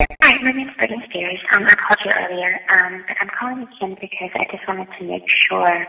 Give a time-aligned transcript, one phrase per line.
[0.00, 1.40] Hi, my name's Britney Spears.
[1.52, 5.04] Um, I called you earlier, um, but I'm calling again because I just wanted to
[5.04, 5.86] make sure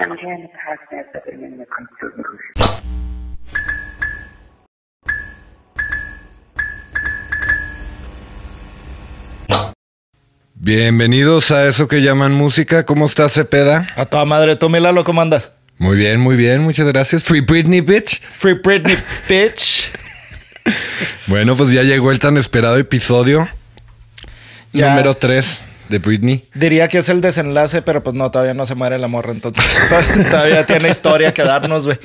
[0.00, 2.54] um, you're in the process of ending the constitution.
[10.54, 12.86] Bienvenidos a eso que llaman música.
[12.86, 13.88] ¿Cómo estás, Cepeda?
[13.96, 15.52] A toda madre, tú, Milalo, ¿cómo andas?
[15.78, 16.62] Muy bien, muy bien.
[16.62, 17.24] Muchas gracias.
[17.24, 18.20] Free Britney, bitch.
[18.20, 18.98] Free Britney,
[19.28, 19.90] bitch.
[21.26, 23.48] Bueno, pues ya llegó el tan esperado episodio
[24.72, 24.90] Ya.
[24.90, 26.44] número 3 de Britney.
[26.54, 29.64] Diría que es el desenlace, pero pues no, todavía no se muere la morra, entonces
[30.30, 31.98] todavía tiene historia que darnos, güey.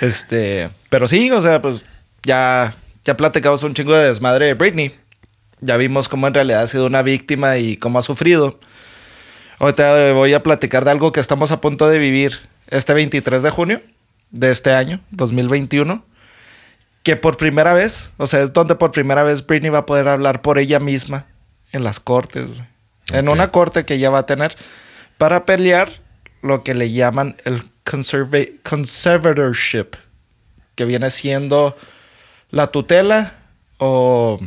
[0.00, 1.84] Este, pero sí, o sea, pues
[2.24, 4.92] ya, ya platicamos un chingo de desmadre de Britney.
[5.60, 8.58] Ya vimos cómo en realidad ha sido una víctima y cómo ha sufrido.
[9.58, 13.50] Ahorita voy a platicar de algo que estamos a punto de vivir este 23 de
[13.50, 13.82] junio
[14.30, 16.04] de este año, 2021.
[17.02, 20.08] Que por primera vez, o sea, es donde por primera vez Britney va a poder
[20.08, 21.26] hablar por ella misma
[21.72, 22.62] en las cortes, güey.
[23.12, 24.54] En una corte que ella va a tener
[25.16, 25.90] para pelear
[26.42, 29.96] lo que le llaman el conserva- conservatorship,
[30.74, 31.74] que viene siendo
[32.50, 33.34] la tutela
[33.78, 34.38] o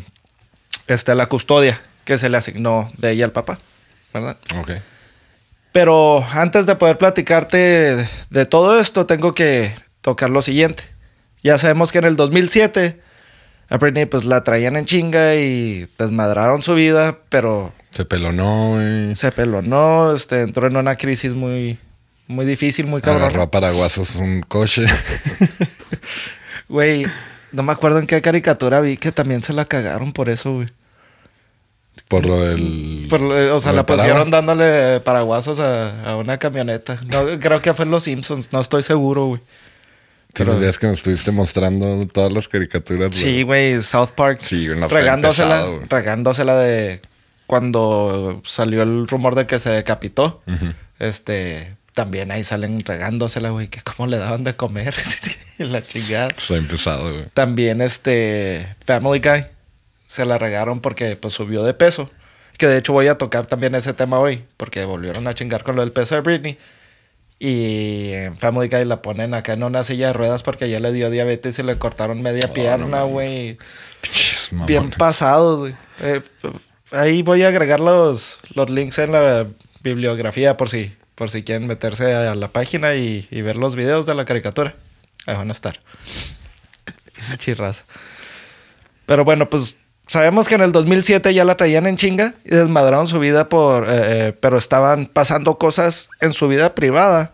[0.88, 3.60] este, la custodia que se le asignó de ella al papá,
[4.14, 4.38] ¿verdad?
[4.60, 4.72] Ok.
[5.72, 10.84] Pero antes de poder platicarte de todo esto, tengo que tocar lo siguiente.
[11.44, 13.00] Ya sabemos que en el 2007
[13.70, 19.16] a Britney pues la traían en chinga y desmadraron su vida, pero Se pelonó, güey.
[19.16, 21.80] se pelonó, este, entró en una crisis muy,
[22.28, 23.42] muy difícil, muy Agarró cabrón.
[23.42, 24.86] a paraguasos un coche.
[26.70, 27.06] Güey,
[27.52, 30.68] no me acuerdo en qué caricatura vi que también se la cagaron por eso, güey.
[32.08, 33.08] por lo del.
[33.10, 34.32] Por lo- o sea, la pusieron paraguas.
[34.32, 37.00] dándole paraguasos a, a una camioneta.
[37.12, 39.42] No, creo que fue en Los Simpsons, no estoy seguro, güey.
[40.34, 43.16] Sí, los días que me estuviste mostrando todas las caricaturas.
[43.16, 44.40] Sí, güey, South Park.
[44.42, 45.82] Sí, regándosela, güey.
[45.90, 47.02] regándosela de
[47.48, 50.42] cuando salió el rumor de que se decapitó.
[50.48, 50.74] Ujú.
[51.00, 54.96] Este, también ahí salen regándosela, güey, que cómo le daban de comer
[55.58, 56.30] la chingada.
[56.30, 57.26] Está empezado, güey.
[57.34, 59.46] También este Family Guy
[60.08, 62.10] se la regaron porque pues subió de peso.
[62.58, 65.76] Que de hecho voy a tocar también ese tema hoy, porque volvieron a chingar con
[65.76, 66.58] lo del peso de Britney.
[67.44, 71.10] Y Family Guy la ponen acá en una silla de ruedas porque ya le dio
[71.10, 73.58] diabetes y le cortaron media Oh, no pierna, güey.
[74.00, 75.76] Pinches Bien pasados, güey.
[76.02, 76.22] Eh,
[76.92, 79.48] ahí voy a agregar los, los links en la
[79.82, 84.06] bibliografía por si, por si quieren meterse a la página y, y ver los videos
[84.06, 84.76] de la caricatura.
[85.26, 85.80] Ahí van a estar.
[87.40, 87.86] Chirras.
[89.08, 89.78] Pero bueno, pues
[90.12, 93.86] sabemos que en el 2007 ya la traían en chinga y desmadraron su vida por...
[93.86, 97.32] eh, eh, pero estaban pasando cosas en su vida privada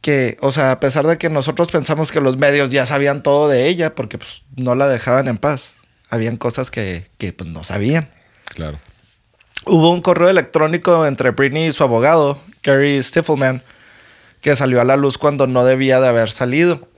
[0.00, 3.48] que, o sea, a pesar de que nosotros pensamos que los medios ya sabían todo
[3.48, 5.76] de ella, porque pues no la dejaban en paz,
[6.10, 8.10] habían cosas que, que pues, no sabían.
[8.46, 8.80] Claro.
[9.64, 13.62] Hubo un correo electrónico entre Britney y su abogado, Gary Stiffelman,
[14.40, 16.88] que salió a la luz cuando no debía de haber salido,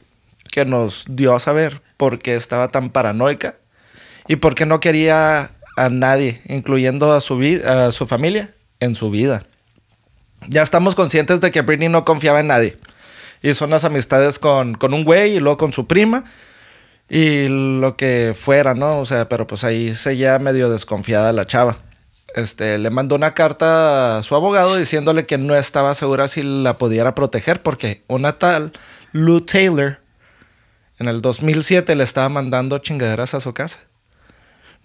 [0.51, 3.57] que nos dio a saber por qué estaba tan paranoica
[4.29, 9.11] y por qué no quería a nadie, incluyendo a su, a su familia, en su
[9.11, 9.47] vida.
[10.49, 12.77] Ya estamos conscientes de que Britney no confiaba en nadie.
[13.43, 16.25] Hizo unas amistades con, con un güey y luego con su prima.
[17.09, 18.99] Y lo que fuera, ¿no?
[18.99, 21.79] O sea, pero pues ahí seguía medio desconfiada la chava.
[22.35, 26.79] Este, le mandó una carta a su abogado diciéndole que no estaba segura si la
[26.79, 28.73] pudiera proteger porque una tal
[29.13, 30.01] Lou Taylor
[30.99, 33.81] en el 2007 le estaba mandando chingaderas a su casa.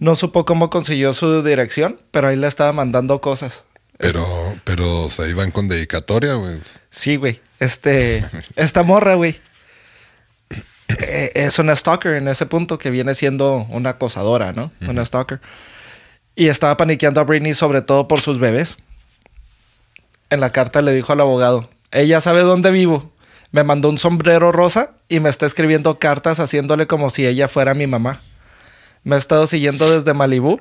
[0.00, 3.64] No supo cómo consiguió su dirección, pero ahí le estaba mandando cosas.
[3.98, 4.26] Pero,
[4.64, 6.58] pero se iban con dedicatoria, güey.
[6.88, 7.40] Sí, güey.
[7.60, 9.38] Este, esta morra, güey.
[10.88, 14.72] eh, Es una stalker en ese punto que viene siendo una acosadora, ¿no?
[14.80, 15.40] Una stalker.
[16.34, 18.78] Y estaba paniqueando a Britney sobre todo por sus bebés.
[20.30, 23.12] En la carta le dijo al abogado, ella sabe dónde vivo.
[23.52, 27.74] Me mandó un sombrero rosa y me está escribiendo cartas haciéndole como si ella fuera
[27.74, 28.22] mi mamá.
[29.04, 30.60] Me ha estado siguiendo desde Malibú.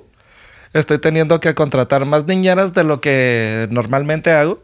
[0.73, 4.63] Estoy teniendo que contratar más niñeras de lo que normalmente hago.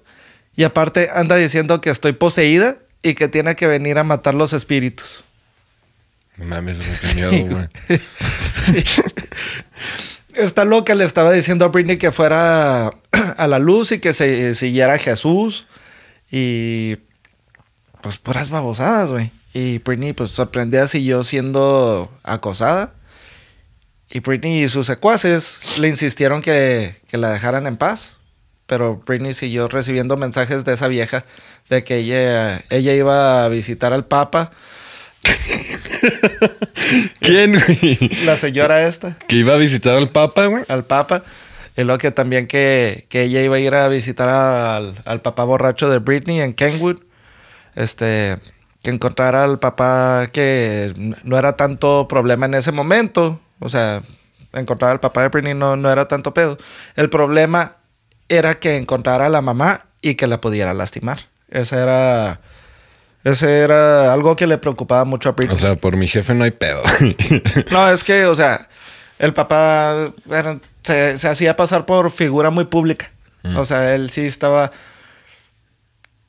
[0.55, 4.53] Y aparte anda diciendo que estoy poseída y que tiene que venir a matar los
[4.53, 5.23] espíritus.
[6.37, 7.67] Mames, qué miedo, güey.
[8.63, 8.83] Sí.
[10.33, 12.91] Está loca, le estaba diciendo a Britney que fuera
[13.37, 15.65] a la luz y que se siguiera a Jesús.
[16.29, 16.97] Y
[18.01, 19.31] pues puras babosadas, güey.
[19.53, 22.93] Y Britney, pues sorprendida, siguió siendo acosada.
[24.09, 28.19] Y Britney y sus secuaces le insistieron que, que la dejaran en paz.
[28.65, 31.25] Pero Britney siguió recibiendo mensajes de esa vieja
[31.69, 34.51] de que ella, ella iba a visitar al Papa
[37.19, 37.97] ¿Quién, güey?
[38.25, 40.63] La señora esta, Que iba a visitar al Papa, güey.
[40.67, 41.23] al Papa.
[41.77, 45.43] Y luego que también que, que ella iba a ir a visitar al, al papá
[45.43, 46.99] borracho de Britney en Kenwood.
[47.75, 48.37] Este,
[48.81, 50.93] que encontrara al papá que
[51.23, 53.41] no era tanto problema en ese momento.
[53.59, 54.01] O sea,
[54.53, 56.57] encontrar al papá de Britney no, no era tanto pedo.
[56.95, 57.77] El problema
[58.29, 61.19] era que encontrara a la mamá y que la pudiera lastimar.
[61.49, 62.41] Ese era,
[63.23, 65.55] ese era algo que le preocupaba mucho a Britney.
[65.55, 66.83] O sea, por mi jefe no hay pedo.
[67.71, 68.67] No, es que, o sea,
[69.19, 70.13] el papá
[70.83, 73.11] se, se hacía pasar por figura muy pública.
[73.55, 74.71] O sea, él sí estaba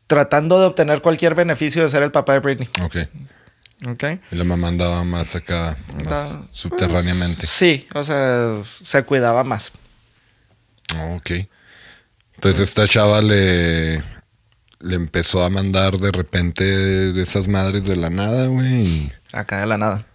[0.06, 2.69] tratando de obtener cualquier beneficio de ser el papá de Britney.
[2.82, 2.96] ok.
[3.81, 7.46] Y la mamá andaba más acá, más Da- subterráneamente.
[7.46, 9.70] Sí, o sea, se cuidaba más.
[10.96, 11.31] Oh, ok.
[12.37, 18.08] Entonces esta chava le, le empezó a mandar de repente de esas madres de la
[18.11, 19.12] nada, güey.
[19.32, 20.06] Acá de la nada.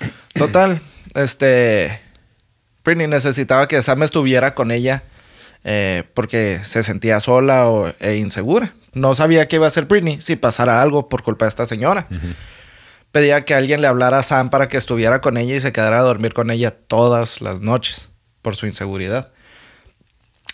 [0.34, 0.80] Total,
[1.14, 2.00] este.
[2.84, 5.02] Britney necesitaba que Sam estuviera con ella
[5.64, 8.74] eh, porque se sentía sola o, e insegura.
[8.94, 12.06] No sabía qué iba a hacer Britney si pasara algo por culpa de esta señora.
[13.12, 15.98] Pedía que alguien le hablara a Sam para que estuviera con ella y se quedara
[15.98, 18.10] a dormir con ella todas las noches
[18.42, 19.32] por su inseguridad.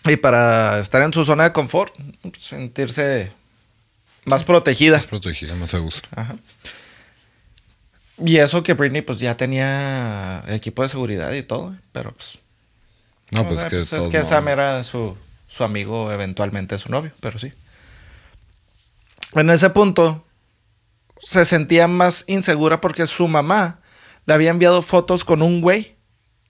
[0.04, 1.94] Y para estar en su zona de confort,
[2.38, 3.32] sentirse
[4.24, 4.98] más protegida.
[4.98, 6.08] Más protegida, más a gusto.
[6.14, 6.36] Ajá.
[8.24, 12.38] Y eso que Britney pues ya tenía equipo de seguridad y todo, pero pues...
[13.30, 13.76] No, pues sea, que...
[13.76, 15.16] pues, es que Sam era su,
[15.48, 17.52] su amigo, eventualmente su novio, pero sí.
[19.34, 20.26] En ese punto
[21.20, 23.80] se sentía más insegura porque su mamá
[24.26, 25.96] le había enviado fotos con un güey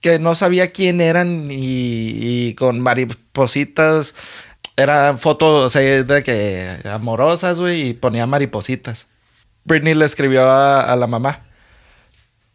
[0.01, 4.15] que no sabía quién eran y, con maripositas.
[4.75, 9.07] Eran fotos o sea, de que amorosas, güey, y ponía maripositas.
[9.63, 11.45] Britney le escribió a, a la mamá.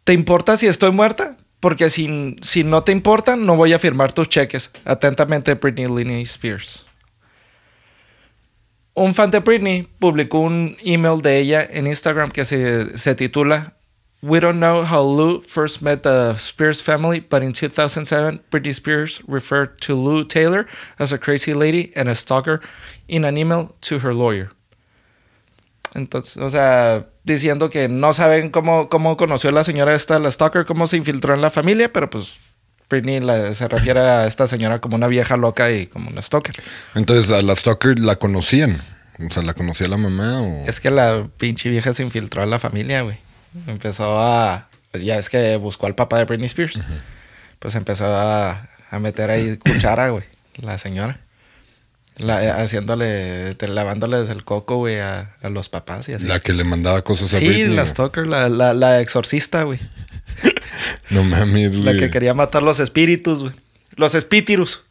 [0.03, 1.37] ¿Te importa si estoy muerta?
[1.59, 4.71] Porque si, si no te importa, no voy a firmar tus cheques.
[4.85, 6.86] Atentamente, Britney Spears.
[8.99, 13.75] Un fan de Britney publicó un email de ella en Instagram que se, se titula
[14.23, 19.21] We don't know how Lou first met the Spears family, but in 2007, Britney Spears
[19.27, 20.65] referred to Lou Taylor
[20.97, 22.59] as a crazy lady and a stalker
[23.07, 24.49] in an email to her lawyer.
[25.93, 30.65] Entonces, o sea, diciendo que no saben cómo, cómo conoció la señora esta, la stalker,
[30.65, 32.39] cómo se infiltró en la familia, pero pues
[32.89, 36.55] Britney la- se refiere a esta señora como una vieja loca y como una stalker.
[36.95, 38.81] Entonces a la Stalker la conocían.
[39.19, 40.63] O sea, ¿la conocía la mamá o...?
[40.67, 43.17] Es que la pinche vieja se infiltró en la familia, güey.
[43.67, 44.69] Empezó a...
[44.93, 46.79] Ya es que buscó al papá de Britney Spears.
[47.59, 50.23] Pues empezó a, a meter ahí cuchara, güey.
[50.55, 51.19] La señora.
[52.19, 53.55] La- eh, haciéndole...
[53.55, 56.27] te- lavándoles el coco, güey, a, a los papás y así.
[56.27, 57.75] La que le mandaba cosas a sí, Britney.
[57.75, 59.79] la stalker, la, la, la exorcista, güey.
[61.09, 63.53] No mames, La que quería matar los espíritus, güey.
[63.95, 64.83] Los espíritus.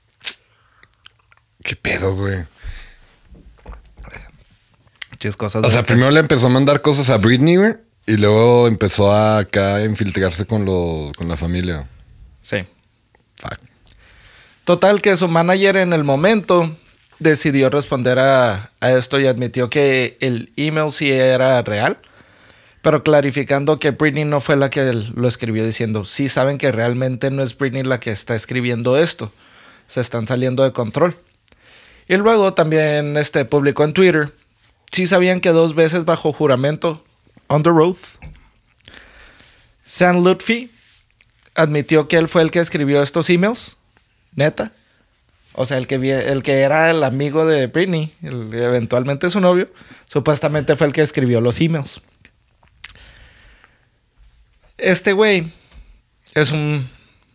[1.62, 2.44] ¿Qué pedo, güey?
[5.36, 5.64] Cosas.
[5.64, 7.74] O sea, que- primero le empezó a mandar cosas a Britney, güey.
[8.06, 11.88] Y luego empezó a acá a infiltrarse con, lo, con la familia.
[12.42, 12.58] Sí.
[13.34, 13.58] Fuck.
[14.62, 16.76] Total que su manager en el momento
[17.18, 21.98] decidió responder a, a esto y admitió que el email sí era real,
[22.86, 27.32] pero clarificando que Britney no fue la que lo escribió diciendo, sí saben que realmente
[27.32, 29.32] no es Britney la que está escribiendo esto,
[29.88, 31.16] se están saliendo de control.
[32.06, 34.32] Y luego también este, publicó en Twitter,
[34.92, 37.04] sí sabían que dos veces bajo juramento,
[37.48, 37.96] on the road,
[39.84, 40.70] Sam Lutfi
[41.56, 43.76] admitió que él fue el que escribió estos emails.
[44.36, 44.70] Neta.
[45.54, 49.70] O sea, el que, el que era el amigo de Britney, eventualmente su novio,
[50.04, 52.00] supuestamente fue el que escribió los emails.
[54.78, 55.50] Este güey
[56.34, 56.88] es un,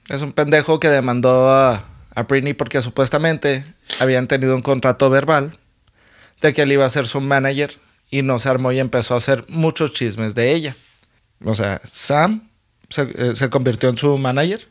[0.10, 1.84] es un pendejo que demandó a,
[2.14, 3.66] a Britney porque supuestamente
[4.00, 5.58] habían tenido un contrato verbal
[6.42, 7.74] de que él iba a ser su manager
[8.10, 10.76] y no se armó y empezó a hacer muchos chismes de ella.
[11.44, 12.50] O sea, Sam
[12.90, 14.68] se, eh, se convirtió en su manager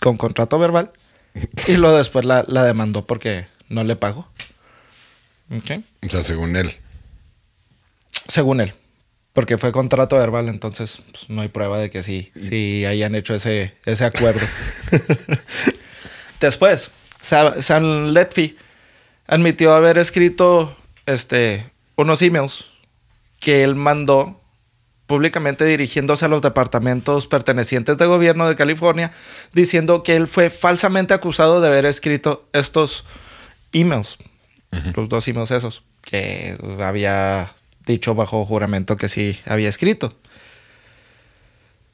[0.00, 0.92] con contrato verbal
[1.66, 4.28] y luego después la, la demandó porque no le pagó.
[5.50, 5.82] Ok.
[6.04, 6.74] O sea, según él.
[8.28, 8.74] Según él.
[9.36, 13.34] Porque fue contrato verbal, entonces pues, no hay prueba de que sí, sí hayan hecho
[13.34, 14.40] ese, ese acuerdo.
[16.40, 16.90] Después,
[17.20, 18.56] Sa- Sam Letfi
[19.26, 20.76] admitió haber escrito
[21.06, 21.66] este,
[21.96, 22.66] unos emails
[23.40, 24.40] que él mandó
[25.06, 29.12] públicamente dirigiéndose a los departamentos pertenecientes de gobierno de California,
[29.52, 33.04] diciendo que él fue falsamente acusado de haber escrito estos
[33.72, 34.16] emails,
[34.96, 37.52] los dos emails esos, que había
[37.86, 40.14] dicho bajo juramento que sí había escrito.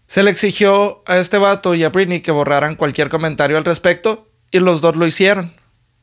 [0.07, 4.29] Se le exigió a este vato y a Britney que borraran cualquier comentario al respecto
[4.51, 5.53] y los dos lo hicieron.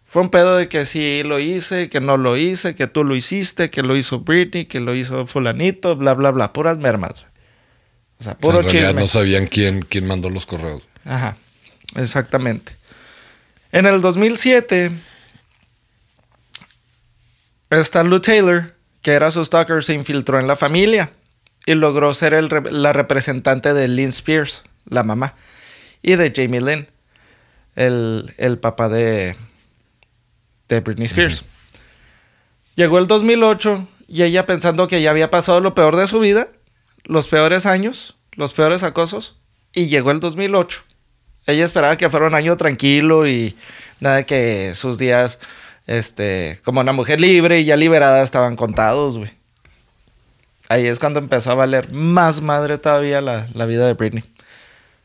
[0.05, 3.15] Fue un pedo de que si lo hice, que no lo hice, que tú lo
[3.15, 6.51] hiciste, que lo hizo Britney, que lo hizo fulanito, bla, bla, bla.
[6.53, 7.11] Puras mermas.
[7.11, 7.27] O sea,
[8.19, 9.01] O sea, puro en realidad chisme.
[9.01, 10.81] no sabían quién, quién mandó los correos.
[11.05, 11.37] Ajá,
[11.95, 12.75] exactamente.
[13.71, 14.91] En el 2007,
[17.69, 21.11] esta Lou Taylor, que era su stalker, se infiltró en la familia
[21.65, 25.35] y logró ser el re- la representante de Lynn Spears, la mamá,
[26.01, 26.87] y de Jamie Lynn,
[27.75, 29.35] el, el papá de,
[30.67, 31.43] de Britney Spears.
[32.75, 36.47] Llegó el 2008 y ella pensando que ya había pasado lo peor de su vida,
[37.03, 39.37] los peores años, los peores acosos,
[39.73, 40.81] y llegó el 2008.
[41.45, 43.55] Ella esperaba que fuera un año tranquilo y
[43.99, 45.39] nada que sus días,
[45.89, 49.31] este, como una mujer libre y ya liberada estaban contados, güey.
[50.69, 54.23] Ahí es cuando empezó a valer más madre todavía la, la vida de Britney.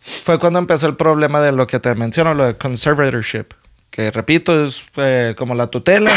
[0.01, 3.47] Fue cuando empezó el problema de lo que te menciono, lo de conservatorship.
[3.89, 6.13] Que repito, es eh, como la tutela.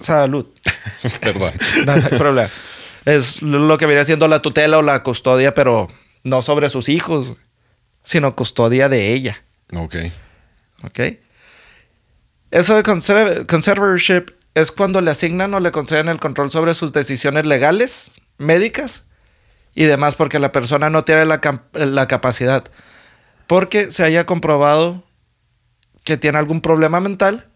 [0.00, 0.46] Salud.
[1.20, 1.52] Perdón.
[1.84, 2.48] No, no hay problema.
[3.04, 5.88] Es lo que viene siendo la tutela o la custodia, pero
[6.22, 7.32] no sobre sus hijos,
[8.04, 9.42] sino custodia de ella.
[9.74, 9.96] Ok.
[10.84, 11.00] ¿Ok?
[12.50, 16.92] Eso de conserv- conservatorship es cuando le asignan o le conceden el control sobre sus
[16.92, 19.04] decisiones legales, médicas
[19.74, 21.40] y demás, porque la persona no tiene la,
[21.72, 22.64] la capacidad.
[23.46, 25.04] Porque se haya comprobado
[26.04, 27.48] que tiene algún problema mental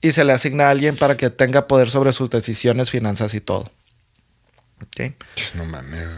[0.00, 3.40] y se le asigna a alguien para que tenga poder sobre sus decisiones, finanzas y
[3.40, 3.70] todo.
[4.82, 5.12] ¿Ok?
[5.54, 6.08] No mames.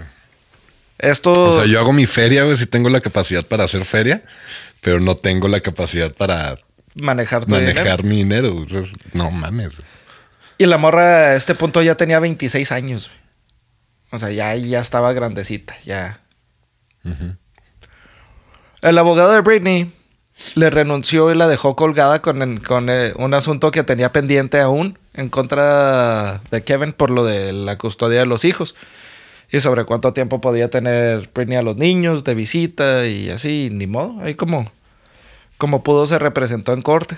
[0.99, 1.33] Esto.
[1.33, 4.25] O sea, yo hago mi feria, güey, si tengo la capacidad para hacer feria,
[4.81, 6.57] pero no tengo la capacidad para
[6.97, 7.75] manejar tu dinero.
[7.75, 8.67] manejar mi dinero.
[9.13, 9.75] no mames.
[10.59, 13.09] Y la morra a este punto ya tenía 26 años.
[13.09, 13.27] güey.
[14.13, 16.21] O sea, ya, ya estaba grandecita, ya.
[18.83, 19.93] El abogado de Britney
[20.55, 24.99] le renunció y la dejó colgada con, con eh, un asunto que tenía pendiente aún
[25.15, 28.75] en contra de Kevin por lo de la custodia de los hijos.
[29.51, 33.87] Y sobre cuánto tiempo podía tener Britney a los niños de visita y así, ni
[33.87, 34.21] modo.
[34.21, 34.71] Ahí como,
[35.59, 37.17] como pudo se representó en corte.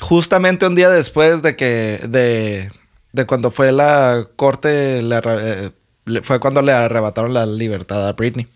[0.00, 2.70] Justamente un día después de que, de,
[3.12, 5.70] de cuando fue la corte, le eh,
[6.04, 8.46] le- fue cuando le arrebataron la libertad a Britney.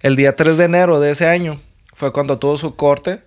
[0.00, 1.60] El día 3 de enero de ese año
[1.94, 3.20] fue cuando tuvo su corte,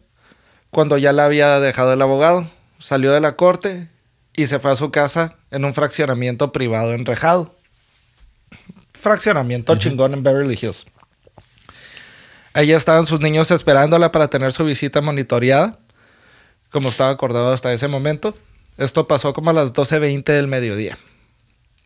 [0.72, 2.48] cuando ya la había dejado el abogado.
[2.80, 3.90] Salió de la corte
[4.36, 7.56] y se fue a su casa en un fraccionamiento privado enrejado.
[8.94, 10.86] Fraccionamiento chingón en Beverly Hills.
[12.54, 15.80] Ahí estaban sus niños esperándola para tener su visita monitoreada,
[16.72, 18.38] como estaba acordado hasta ese momento.
[18.78, 20.98] Esto pasó como a las 12.20 del mediodía.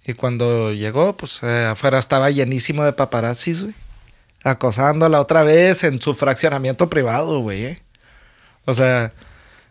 [0.05, 3.75] Y cuando llegó, pues eh, afuera estaba llenísimo de paparazzis, güey
[4.43, 7.65] acosándola otra vez en su fraccionamiento privado, güey.
[7.65, 7.83] ¿eh?
[8.65, 9.13] O sea,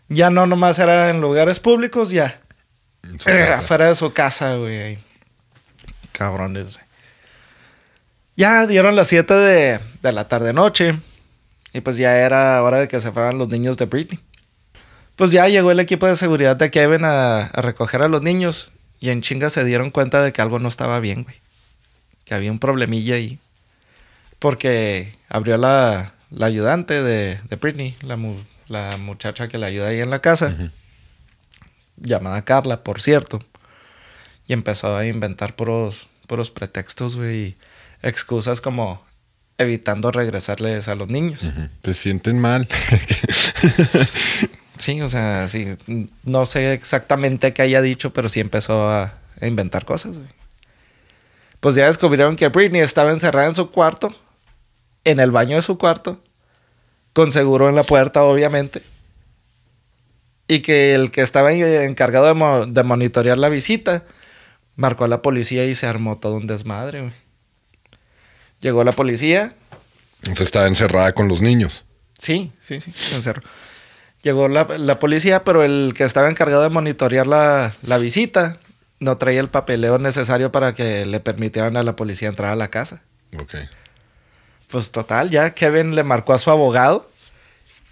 [0.08, 2.40] ya no nomás era en lugares públicos, ya.
[3.24, 3.58] Casa.
[3.58, 4.98] afuera de su casa, güey.
[6.12, 6.85] Cabrones, güey.
[8.36, 10.98] Ya dieron las 7 de, de la tarde-noche.
[11.72, 14.20] Y pues ya era hora de que se fueran los niños de Britney.
[15.14, 18.72] Pues ya llegó el equipo de seguridad de Kevin a, a recoger a los niños.
[19.00, 21.36] Y en chinga se dieron cuenta de que algo no estaba bien, güey.
[22.24, 23.38] Que había un problemilla ahí.
[24.38, 29.88] Porque abrió la, la ayudante de, de Britney, la, mu- la muchacha que la ayuda
[29.88, 30.54] ahí en la casa,
[31.96, 33.38] llamada Carla, por cierto.
[34.46, 37.56] Y empezó a inventar puros, puros pretextos, güey,
[38.08, 39.04] excusas como
[39.58, 41.40] evitando regresarles a los niños.
[41.82, 42.68] Te sienten mal.
[44.78, 45.68] Sí, o sea, sí,
[46.24, 50.28] no sé exactamente qué haya dicho, pero sí empezó a, a inventar cosas, güey.
[51.60, 54.14] Pues ya descubrieron que Britney estaba encerrada en su cuarto,
[55.04, 56.22] en el baño de su cuarto,
[57.14, 58.82] con seguro en la puerta, obviamente.
[60.46, 64.04] Y que el que estaba en- encargado de, mo- de monitorear la visita
[64.76, 67.14] marcó a la policía y se armó todo un desmadre, güey.
[68.66, 69.54] Llegó la policía,
[70.22, 71.84] Entonces estaba encerrada con los niños.
[72.18, 73.40] Sí, sí, sí, se encerró.
[74.22, 78.58] Llegó la, la policía, pero el que estaba encargado de monitorear la, la visita
[78.98, 82.66] no traía el papeleo necesario para que le permitieran a la policía entrar a la
[82.66, 83.02] casa.
[83.40, 83.54] Ok.
[84.66, 87.08] Pues total, ya Kevin le marcó a su abogado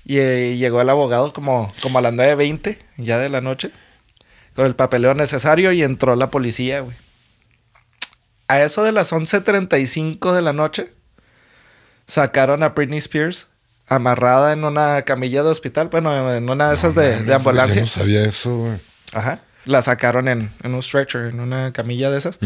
[0.05, 3.71] y eh, llegó el abogado como, como a las 9.20 ya de la noche
[4.57, 6.97] con el papeleo necesario y entró la policía, güey.
[8.49, 10.93] A eso de las 11.35 de la noche
[12.07, 13.49] sacaron a Britney Spears
[13.87, 17.77] amarrada en una camilla de hospital, bueno, en una de esas de, ambulancia.
[17.77, 18.79] Yo no sabía eso, güey.
[19.13, 19.41] Ajá.
[19.65, 22.39] la sacaron en, en un stretcher, en una camilla de esas.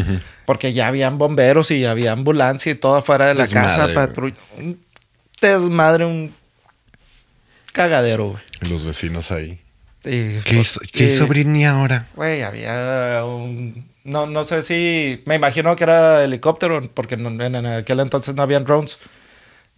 [0.47, 3.95] Porque ya habían bomberos y había ambulancia y todo afuera de la Desmadre, casa.
[3.95, 4.37] patrulla.
[4.59, 4.81] Un
[5.41, 6.35] desmadre, un
[7.73, 8.43] cagadero, güey.
[8.63, 9.61] Y Los vecinos ahí.
[10.05, 12.07] Y, ¿Qué pues, hizo, ¿qué y- hizo Britney ahora?
[12.15, 13.88] Güey, había un...
[14.09, 15.23] No, no sé si...
[15.27, 18.99] Me imagino que era helicóptero, porque no- en, en aquel entonces no habían drones.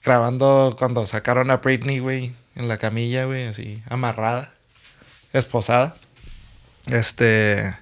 [0.04, 4.52] Grabando cuando sacaron a Britney, güey, en la camilla, güey, así, amarrada,
[5.32, 5.96] esposada.
[6.90, 7.74] Este...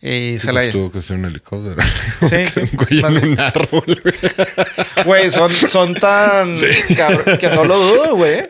[0.00, 0.60] Y se la...
[0.60, 1.82] Pues tuvo que ser un helicóptero.
[2.28, 2.60] Sí, sí.
[2.60, 4.14] un güey Más en un árbol, güey.
[5.04, 6.60] Güey, son, son tan...
[6.60, 8.42] cabr- que no lo dudo, güey.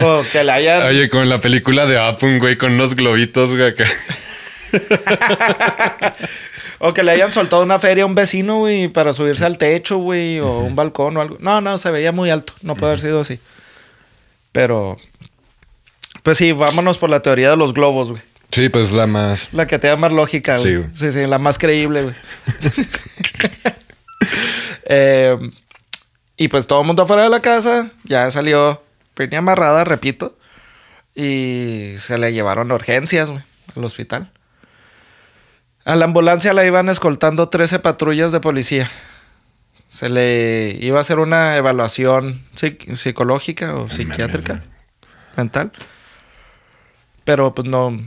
[0.00, 0.82] O que la hayan...
[0.84, 3.84] Oye, como en la película de Up, un güey con unos globitos, güey, acá.
[6.84, 9.98] O que le hayan soltado una feria a un vecino, güey, para subirse al techo,
[9.98, 11.36] güey, o un balcón o algo.
[11.38, 12.54] No, no, se veía muy alto.
[12.60, 13.38] No puede haber sido así.
[14.50, 14.96] Pero.
[16.24, 18.22] Pues sí, vámonos por la teoría de los globos, güey.
[18.48, 19.52] Sí, pues la más.
[19.52, 20.72] La que te da más lógica, güey.
[20.72, 20.90] Sí, güey.
[20.96, 22.14] Sí, sí, la más creíble, güey.
[24.94, 25.38] Eh,
[26.36, 27.90] y pues todo el mundo afuera de la casa.
[28.02, 28.82] Ya salió
[29.14, 30.36] Britney amarrada, repito.
[31.14, 33.42] Y se le llevaron a urgencias, güey,
[33.76, 34.32] al hospital.
[35.84, 38.90] A la ambulancia la iban escoltando 13 patrullas de policía.
[39.88, 44.62] Se le iba a hacer una evaluación psic- psicológica o psiquiátrica,
[45.36, 45.72] mental.
[47.24, 48.00] Pero pues no,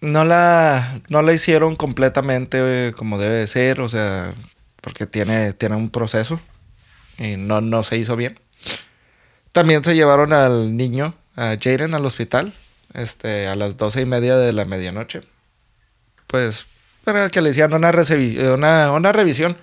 [0.00, 4.34] no la, no la hicieron completamente eh, como debe de ser, o sea,
[4.80, 6.40] porque tiene, tiene un proceso
[7.18, 8.38] y no, no se hizo bien.
[9.52, 12.52] También se llevaron al niño, a Jaden, al hospital,
[12.94, 15.22] este, a las doce y media de la medianoche.
[16.28, 16.66] Pues,
[17.04, 19.56] para que le hicieran una, eh, una, una revisión,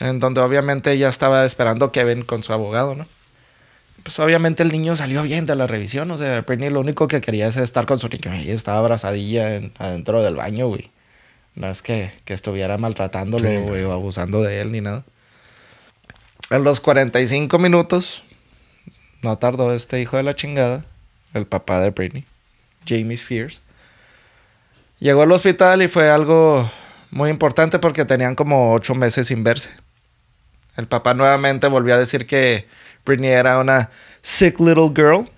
[0.00, 3.06] en donde obviamente ella estaba esperando Kevin con su abogado, ¿no?
[4.02, 7.20] Pues obviamente el niño salió bien de la revisión, o sea, Britney lo único que
[7.20, 8.32] quería es estar con su niño.
[8.32, 10.90] Ella estaba abrazadilla en- adentro del baño, güey.
[11.54, 15.04] No es que, que estuviera maltratándolo, Sí, güey, o abusando de él ni nada.
[16.48, 18.22] A los 45 minutos,
[19.22, 20.86] no tardó este hijo de la chingada,
[21.34, 22.24] el papá de Britney,
[22.86, 23.60] Jamie Spears.
[25.00, 26.70] Llegó al hospital y fue algo
[27.10, 29.70] muy importante porque tenían como ocho meses sin verse.
[30.76, 32.68] El papá nuevamente volvió a decir que
[33.06, 35.28] Britney era una sick little girl,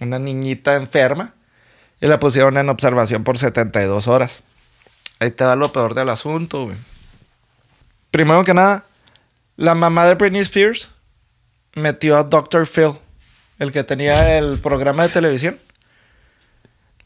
[0.00, 1.34] una niñita enferma,
[2.00, 4.42] y la pusieron en observación por 72 horas.
[5.18, 6.70] Ahí te va lo peor del asunto.
[8.10, 8.84] Primero que nada,
[9.56, 10.90] la mamá de Britney Spears
[11.74, 12.66] metió a Dr.
[12.66, 12.92] Phil,
[13.58, 15.58] el que tenía el programa de televisión.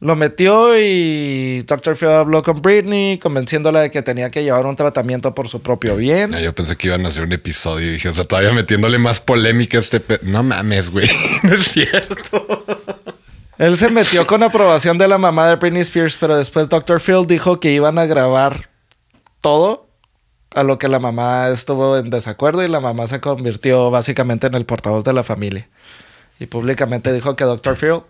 [0.03, 1.97] Lo metió y Dr.
[1.97, 5.95] Phil habló con Britney, convenciéndola de que tenía que llevar un tratamiento por su propio
[5.95, 6.33] bien.
[6.33, 9.21] Yo pensé que iban a hacer un episodio y dije, o sea, todavía metiéndole más
[9.21, 10.01] polémica a este.
[10.01, 11.09] pe- No mames, güey.
[11.45, 12.65] No es cierto.
[13.59, 17.01] Él se metió con aprobación de la mamá de Britney Spears, pero después Dr.
[17.01, 18.71] Phil dijo que iban a grabar
[19.41, 19.87] todo,
[20.51, 24.55] a lo que la mamá estuvo en desacuerdo y la mamá se convirtió básicamente en
[24.55, 25.69] el portavoz de la familia.
[26.41, 27.77] Y públicamente dijo que Dr.
[27.77, 28.01] Phil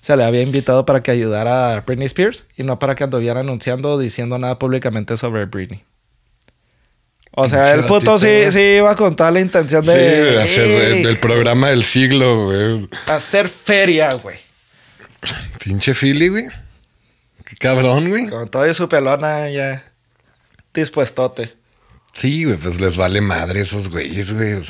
[0.00, 3.40] se le había invitado para que ayudara a Britney Spears y no para que anduviera
[3.40, 5.84] anunciando o diciendo nada públicamente sobre Britney.
[7.32, 11.02] O sea, el puto sí, sí iba con toda la intención Sí, de, de hacer
[11.04, 12.88] del programa del siglo, güey.
[13.06, 14.38] hacer feria, güey.
[15.62, 16.46] Pinche Philly, güey.
[17.44, 18.28] Qué cabrón, güey.
[18.28, 19.84] Con todo y su pelona ya
[20.74, 21.52] dispuestote.
[22.12, 24.60] Sí, güey, pues les vale madre esos güeyes, güey.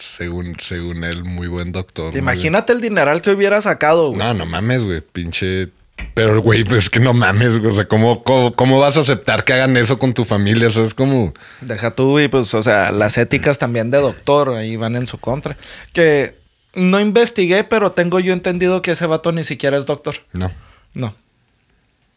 [0.00, 2.16] Según, según él, muy buen doctor.
[2.16, 4.18] Imagínate el dineral que hubiera sacado, güey.
[4.18, 5.00] No, no mames, güey.
[5.00, 5.68] Pinche.
[6.14, 7.72] Pero, güey, pues que no mames, güey.
[7.72, 10.68] O sea, ¿cómo, cómo, cómo vas a aceptar que hagan eso con tu familia?
[10.68, 11.34] O sea, es como.
[11.60, 15.18] Deja tú, y pues, o sea, las éticas también de doctor ahí van en su
[15.18, 15.56] contra.
[15.92, 16.34] Que
[16.74, 20.16] no investigué, pero tengo yo entendido que ese vato ni siquiera es doctor.
[20.32, 20.50] No.
[20.94, 21.14] No.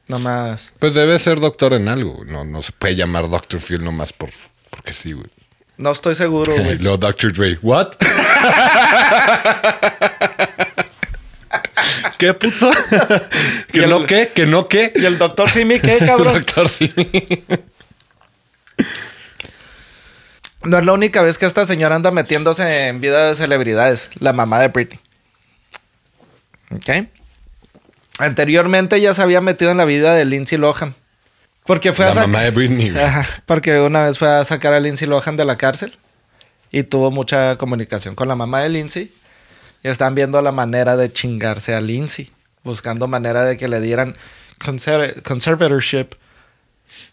[0.08, 0.74] Nomás.
[0.80, 2.14] Pues debe ser doctor en algo.
[2.14, 2.30] güey.
[2.30, 3.60] No, no se puede llamar Dr.
[3.60, 4.30] Phil nomás por,
[4.70, 5.28] porque sí, güey.
[5.78, 6.78] No estoy seguro, güey.
[6.78, 7.32] luego Dr.
[7.34, 7.58] Dre.
[7.62, 7.94] ¿What?
[12.18, 12.72] ¿Qué puto?
[13.72, 14.32] ¿Que el- no qué?
[14.34, 14.92] ¿Que no qué?
[14.96, 16.34] ¿Y el doctor Simi qué, cabrón?
[16.36, 17.12] Doctor Simi.
[20.64, 24.10] No es la única vez que esta señora anda metiéndose en vida de celebridades.
[24.20, 25.00] La mamá de Britney.
[26.72, 27.08] ¿Ok?
[28.20, 30.96] Anteriormente ya se había metido en la vida de Lindsay Lohan.
[31.66, 32.90] Porque fue a La sac- mamá de Britney.
[32.98, 35.94] Ajá, porque una vez fue a sacar a Lindsay Lohan de la cárcel
[36.72, 39.14] y tuvo mucha comunicación con la mamá de Lindsay.
[39.84, 42.32] Y están viendo la manera de chingarse a Lindsay,
[42.64, 44.16] buscando manera de que le dieran
[44.64, 46.16] conser- conservatorship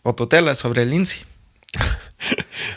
[0.03, 1.21] o tutela sobre Lindsay.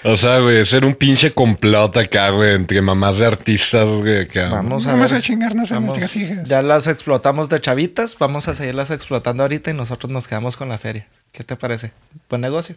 [0.06, 4.28] O sea, güey, ser un pinche complot acá, güey, entre mamás de artistas, güey.
[4.28, 5.20] Que, Vamos a Vamos ver.
[5.20, 6.48] a chingarnos a Vamos- nuestras hijas.
[6.48, 10.70] Ya las explotamos de chavitas, vamos a seguirlas explotando ahorita y nosotros nos quedamos con
[10.70, 11.08] la feria.
[11.34, 11.92] ¿Qué te parece?
[12.30, 12.76] Buen negocio.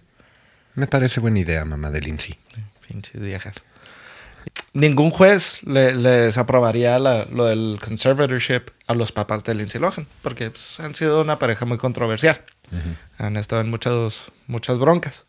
[0.74, 2.36] Me parece buena idea, mamá de Lindsay.
[2.88, 3.56] Pinches viejas.
[4.72, 10.06] Ningún juez le- les aprobaría la- lo del conservatorship a los papás de Lindsay Lohan,
[10.22, 12.42] porque pues, han sido una pareja muy controversial.
[13.18, 15.24] Han estado en muchas, muchas broncas.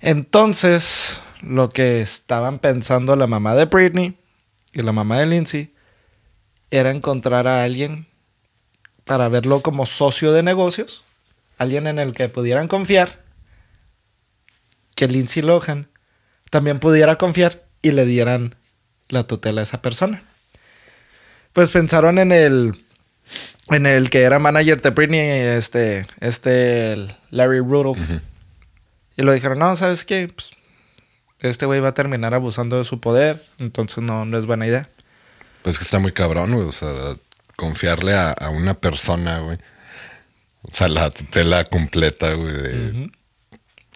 [0.00, 4.16] Entonces, lo que estaban pensando la mamá de Britney
[4.72, 5.74] y la mamá de Lindsay
[6.70, 8.06] era encontrar a alguien
[9.04, 11.03] para verlo como socio de negocios,
[11.58, 13.22] alguien en el que pudieran confiar,
[14.94, 15.88] que Lindsay Lohan
[16.50, 18.54] también pudiera confiar y le dieran
[19.08, 20.22] la tutela a esa persona.
[21.52, 22.74] Pues pensaron en el
[23.70, 25.20] en el que era manager de Britney,
[25.56, 26.96] este, este
[27.30, 27.98] Larry Rudolph.
[29.16, 30.28] Y lo dijeron, no, ¿sabes qué?
[30.28, 30.50] Pues,
[31.40, 34.82] este güey va a terminar abusando de su poder, entonces no, no es buena idea.
[35.62, 36.68] Pues que está muy cabrón, güey.
[36.68, 36.90] O sea,
[37.56, 39.58] confiarle a, a una persona, güey.
[40.70, 43.10] O sea, la tutela completa, güey, de,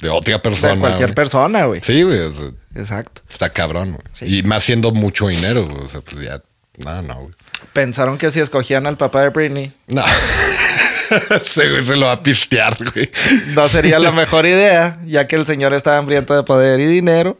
[0.00, 0.72] de otra O persona.
[0.72, 1.14] sea, cualquier güey.
[1.14, 1.80] persona, güey.
[1.82, 2.18] Sí, güey.
[2.20, 3.22] o sea, Exacto.
[3.28, 4.04] está cabrón, güey.
[4.12, 4.38] Sí.
[4.38, 5.84] Y más siendo mucho dinero, güey.
[5.84, 6.40] O sea, pues ya.
[6.84, 7.30] No, no, güey.
[7.72, 10.04] Pensaron que si escogían al papá de Britney, No.
[11.30, 13.10] Ese güey se lo va a pistear, güey.
[13.54, 17.38] no sería la mejor idea, ya que el señor estaba hambriento de poder y dinero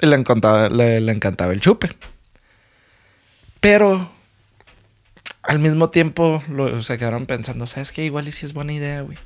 [0.00, 1.88] y le encantaba, le, le encantaba el chupe.
[3.60, 4.10] Pero
[5.46, 8.04] al mismo tiempo lo, se quedaron pensando, ¿sabes qué?
[8.04, 9.18] Igual y si es buena idea, güey.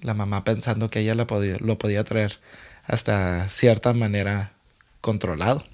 [0.00, 2.40] La mamá pensando que ella la podía, lo podía traer
[2.84, 4.52] hasta cierta manera
[5.00, 5.64] controlado.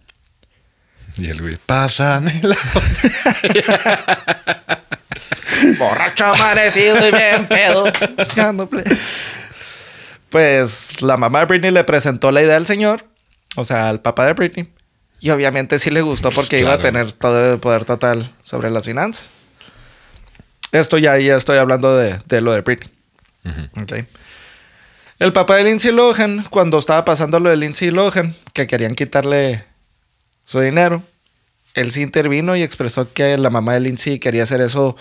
[1.16, 2.56] Y el güey, pásame la...
[5.78, 7.84] Borracho amanecido y bien pedo.
[8.16, 8.84] buscando play.
[10.28, 13.06] Pues la mamá de Britney le presentó la idea al señor,
[13.56, 14.72] o sea, al papá de Britney.
[15.20, 18.86] Y obviamente sí le gustó porque iba a tener todo el poder total sobre las
[18.86, 19.34] finanzas.
[20.72, 22.90] Esto ya, ya estoy hablando de, de lo de Britney.
[25.18, 29.64] El papá de Lindsay Lohan, cuando estaba pasando lo de Lindsay Lohan, que querían quitarle
[30.44, 31.02] su dinero,
[31.74, 34.96] él sí intervino y expresó que la mamá de Lindsay quería hacer eso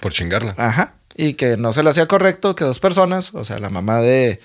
[0.00, 0.54] Por chingarla.
[0.58, 0.94] Ajá.
[1.14, 4.40] Y que no se le hacía correcto que dos personas, o sea, la mamá de,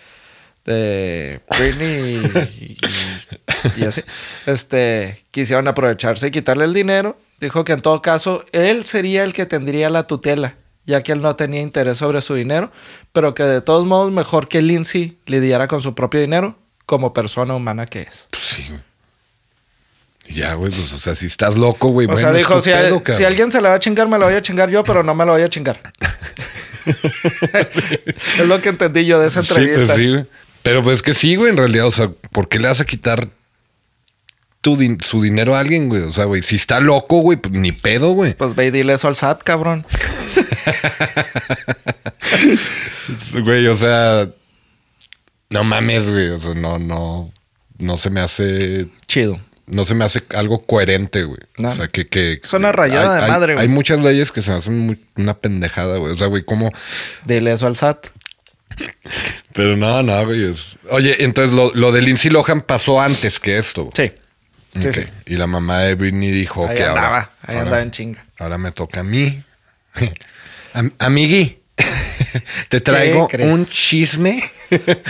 [0.66, 2.16] de Britney
[2.60, 4.02] y, y- y así,
[4.46, 7.18] este, quisieron aprovecharse y quitarle el dinero.
[7.40, 11.22] Dijo que en todo caso él sería el que tendría la tutela, ya que él
[11.22, 12.72] no tenía interés sobre su dinero,
[13.12, 17.54] pero que de todos modos mejor que Lindsay lidiara con su propio dinero como persona
[17.56, 18.28] humana que es.
[18.32, 18.82] Pues sí, güey.
[20.28, 23.02] Ya, güey, pues, o sea, si estás loco, güey, O bueno, sea, dijo, si, pedo,
[23.06, 25.04] a- si alguien se la va a chingar, me la voy a chingar yo, pero
[25.04, 25.92] no me la voy a chingar.
[26.86, 29.96] es lo que entendí yo de esa Sí, pues entrevista.
[29.96, 30.26] sí.
[30.66, 33.30] Pero pues que sí, güey, en realidad, o sea, ¿por qué le vas a quitar
[34.62, 36.02] tu din- su dinero a alguien, güey?
[36.02, 38.34] O sea, güey, si está loco, güey, pues ni pedo, güey.
[38.34, 39.86] Pues ve y dile eso al SAT, cabrón.
[43.44, 44.30] Güey, o sea,
[45.50, 47.32] no mames, güey, o sea, no, no,
[47.78, 49.40] no se me hace, Chido.
[49.68, 51.40] no se me hace algo coherente, güey.
[51.58, 51.70] No.
[51.70, 52.40] O sea, que, que...
[52.44, 53.64] Es una rayada hay- de hay- madre, güey.
[53.64, 56.14] Hay muchas leyes que se hacen muy- una pendejada, güey.
[56.14, 56.72] O sea, güey, como...
[57.26, 58.08] Dile eso al SAT.
[59.54, 60.52] Pero no, no, güey.
[60.52, 63.90] es- Oye, entonces lo, lo de Lindsay Lohan pasó antes que esto.
[63.96, 64.12] Sí.
[64.82, 65.04] Sí.
[65.26, 67.08] Y la mamá de Britney dijo Ahí que andaba.
[67.08, 68.26] ahora, ahí ahora- andaba en chinga.
[68.38, 69.42] ahora me toca a mí.
[70.74, 71.60] Am- amigui,
[72.70, 74.44] te traigo un chisme.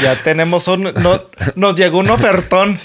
[0.02, 0.84] Ya tenemos un...
[0.84, 1.24] no-
[1.56, 2.78] nos llegó un ofertón.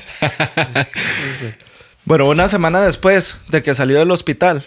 [2.04, 4.64] bueno, una semana después de que salió del hospital,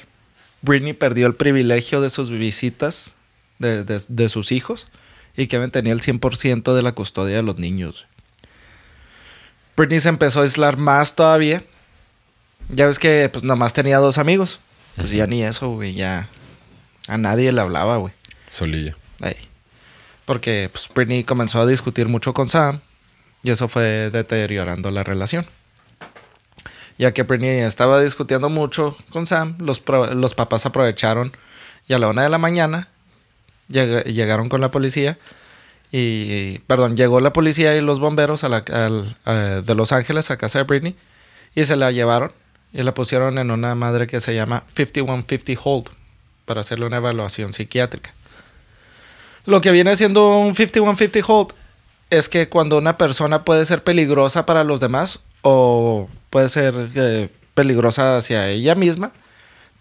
[0.62, 3.16] Britney perdió el privilegio de sus visitas
[3.60, 4.88] de, de- de sus hijos
[5.36, 8.06] y Kevin tenía el 100% de la custodia de los niños.
[9.76, 11.64] Britney se empezó a aislar más todavía.
[12.70, 14.60] Ya ves que pues nomás tenía dos amigos.
[14.96, 16.30] Pues ya ni eso, güey, ya
[17.08, 18.14] a nadie le hablaba, güey.
[18.50, 18.96] Solilla.
[19.22, 19.36] Ey.
[20.26, 22.82] Porque pues, Britney comenzó a discutir mucho con Sam
[23.42, 25.46] y eso fue deteriorando la relación.
[27.00, 31.36] Ya que Britney estaba discutiendo mucho con Sam, los, los papás aprovecharon
[31.88, 32.88] y a la una de la mañana
[33.70, 35.18] lleg- llegaron con la policía
[35.92, 40.96] y, perdón, llegó la policía y los bomberos de Los Ángeles a casa de Britney
[41.56, 42.32] y se la llevaron
[42.72, 45.90] y la pusieron en una madre que se llama 5150 Hold
[46.46, 48.14] para hacerle una evaluación psiquiátrica.
[49.46, 51.50] Lo que viene siendo un 5150 hold
[52.10, 57.30] es que cuando una persona puede ser peligrosa para los demás o puede ser eh,
[57.54, 59.12] peligrosa hacia ella misma,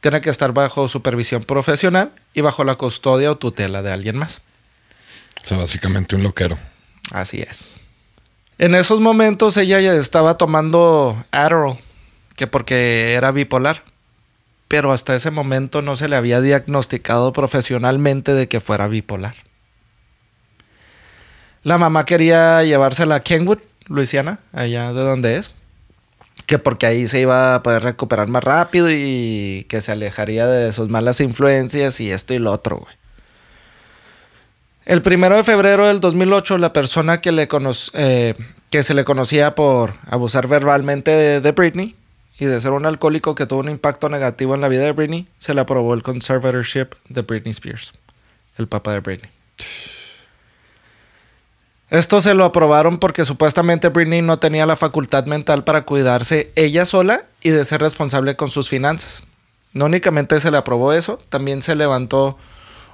[0.02, 4.42] tiene que estar bajo supervisión profesional y bajo la custodia o tutela de alguien más.
[5.44, 6.58] O sea, básicamente un loquero.
[7.12, 7.78] Así es.
[8.58, 11.78] En esos momentos ella ya estaba tomando Adderall,
[12.36, 13.84] que porque era bipolar.
[14.66, 19.36] Pero hasta ese momento no se le había diagnosticado profesionalmente de que fuera bipolar.
[21.62, 25.54] La mamá quería llevársela a Kenwood, Luisiana, allá de donde es.
[26.46, 30.72] Que porque ahí se iba a poder recuperar más rápido y que se alejaría de
[30.72, 32.94] sus malas influencias y esto y lo otro, güey.
[34.84, 37.48] El primero de febrero del 2008, la persona que, le
[37.94, 38.34] eh,
[38.68, 41.94] que se le conocía por abusar verbalmente de, de, Britney
[42.36, 45.28] y de ser un alcohólico que tuvo un impacto negativo en la vida de Britney,
[45.38, 47.92] se le aprobó el conservatorship de Britney Spears,
[48.58, 49.30] el papá de Britney.
[51.92, 56.86] Esto se lo aprobaron porque supuestamente Britney no tenía la facultad mental para cuidarse ella
[56.86, 59.24] sola y de ser responsable con sus finanzas.
[59.74, 62.38] No únicamente se le aprobó eso, también se levantó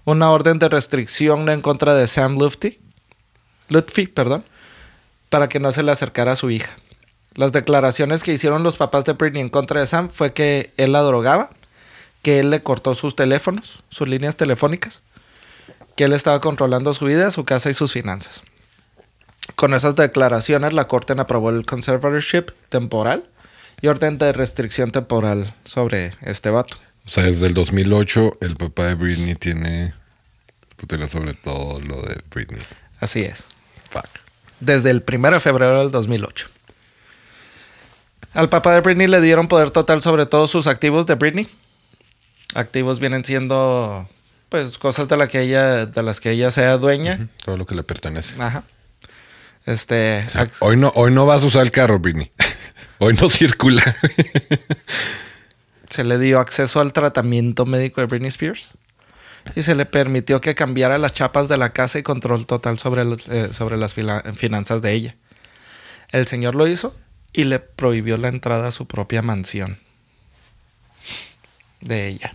[0.05, 4.45] una orden de restricción en contra de Sam Lutfi, perdón,
[5.29, 6.75] para que no se le acercara a su hija.
[7.35, 10.91] Las declaraciones que hicieron los papás de Britney en contra de Sam fue que él
[10.91, 11.51] la drogaba,
[12.23, 15.05] que él le cortó sus teléfonos, sus líneas telefónicas,
[15.95, 18.43] que él estaba controlando su vida, su casa y sus finanzas.
[19.55, 23.25] Con esas declaraciones, la Corte aprobó el conservatorship temporal
[23.81, 26.77] y orden de restricción temporal sobre este vato.
[27.07, 29.95] O sea, desde el 2008 el papá de Britney tiene
[30.77, 32.63] tutela sobre todo lo de Britney.
[33.01, 33.47] Así es.
[33.91, 34.07] Fuck.
[34.61, 36.49] Desde el 1 de febrero del 2008.
[38.35, 41.49] Al papá de Britney le dieron poder total sobre todos sus activos de Britney.
[42.55, 44.09] Activos vienen siendo
[44.49, 47.29] pues cosas de, la que ella, de las que ella sea dueña.
[47.45, 48.35] Todo lo que le pertenece.
[48.41, 48.65] Ajá.
[49.69, 50.25] Este.
[50.61, 52.33] hoy, no, hoy no vas a usar el carro, Britney.
[52.99, 53.97] hoy no circula.
[55.87, 58.71] se le dio acceso al tratamiento médico de Britney Spears
[59.55, 63.03] y se le permitió que cambiara las chapas de la casa y control total sobre,
[63.29, 65.17] eh, sobre las finanzas de ella.
[66.13, 66.97] El señor lo hizo
[67.35, 69.79] y le prohibió la entrada a su propia mansión
[71.83, 72.35] de ella.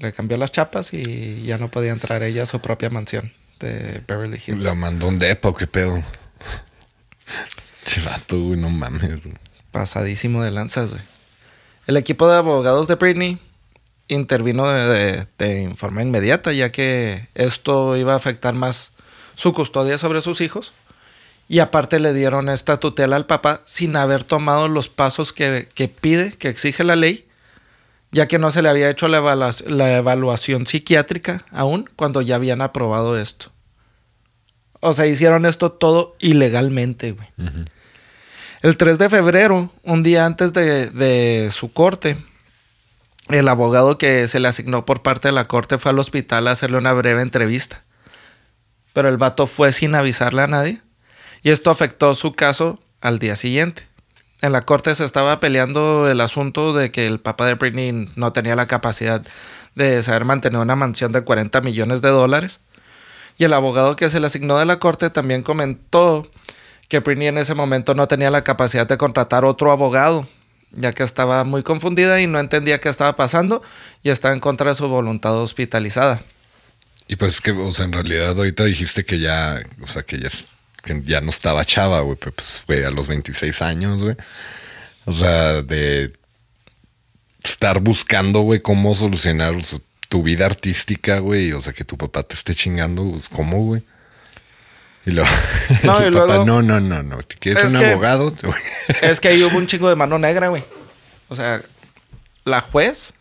[0.00, 4.02] Le cambió las chapas y ya no podía entrar ella a su propia mansión de
[4.06, 4.64] Beverly Hills.
[4.64, 6.02] La mandó un depo, qué pedo.
[7.84, 9.02] Chivato, güey, no mames.
[9.70, 11.02] Pasadísimo de lanzas, güey.
[11.86, 13.38] El equipo de abogados de Britney
[14.08, 18.92] intervino de, forma inmediata, ya que esto iba a afectar más
[19.34, 20.72] su custodia sobre sus hijos.
[21.48, 25.66] Y aparte le dieron esta tutela al papá sin haber tomado los pasos que,
[26.00, 27.26] pide, que exige la ley,
[28.10, 29.20] ya que no se le había hecho la,
[29.66, 33.50] la evaluación psiquiátrica aún cuando ya habían aprobado esto.
[34.80, 37.28] O sea, hicieron esto todo ilegalmente, güey.
[38.62, 42.18] El 3 de febrero, un día antes de, su corte,
[43.28, 46.52] el abogado que se le asignó por parte de la corte fue al hospital a
[46.52, 47.84] hacerle una breve entrevista.
[48.92, 50.80] Pero el vato fue sin avisarle a nadie.
[51.42, 53.86] Y esto afectó su caso al día siguiente.
[54.40, 58.32] En la corte se estaba peleando el asunto de que el papá de Britney no
[58.32, 59.24] tenía la capacidad
[59.74, 62.60] de saber mantener una mansión de 40 millones de dólares.
[63.38, 66.28] Y el abogado que se le asignó de la corte también comentó
[66.88, 70.26] que Britney en ese momento no tenía la capacidad de contratar otro abogado,
[70.72, 73.62] ya que estaba muy confundida y no entendía qué estaba pasando
[74.02, 76.20] y estaba en contra de su voluntad hospitalizada.
[77.06, 80.28] Y pues que, o sea, en realidad ahorita dijiste que ya, o sea, que ya,
[80.82, 84.16] que ya no estaba chava, güey, pues fue a los 26 años, güey.
[85.04, 86.12] O sea, de
[87.42, 89.54] estar buscando, güey, cómo solucionar
[90.08, 91.52] tu vida artística, güey.
[91.52, 93.82] O sea, que tu papá te esté chingando, pues, ¿cómo, güey?
[95.06, 95.24] Y, lo,
[95.84, 97.18] no, y papá, no, no, no, no.
[97.38, 98.32] ¿Quieres un abogado?
[99.02, 100.64] es que ahí hubo un chingo de mano negra, güey.
[101.28, 101.62] O sea,
[102.44, 103.14] la juez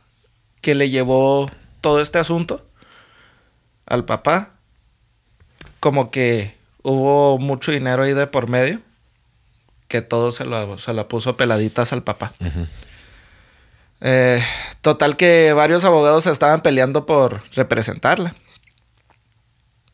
[0.62, 2.66] que le llevó todo este asunto
[3.86, 4.52] al papá,
[5.80, 8.82] como que hubo mucho dinero ahí de por medio,
[9.88, 12.34] que todo se lo, se lo puso peladitas al papá.
[14.02, 14.44] Eh,
[14.82, 18.36] total que varios abogados estaban peleando por representarla.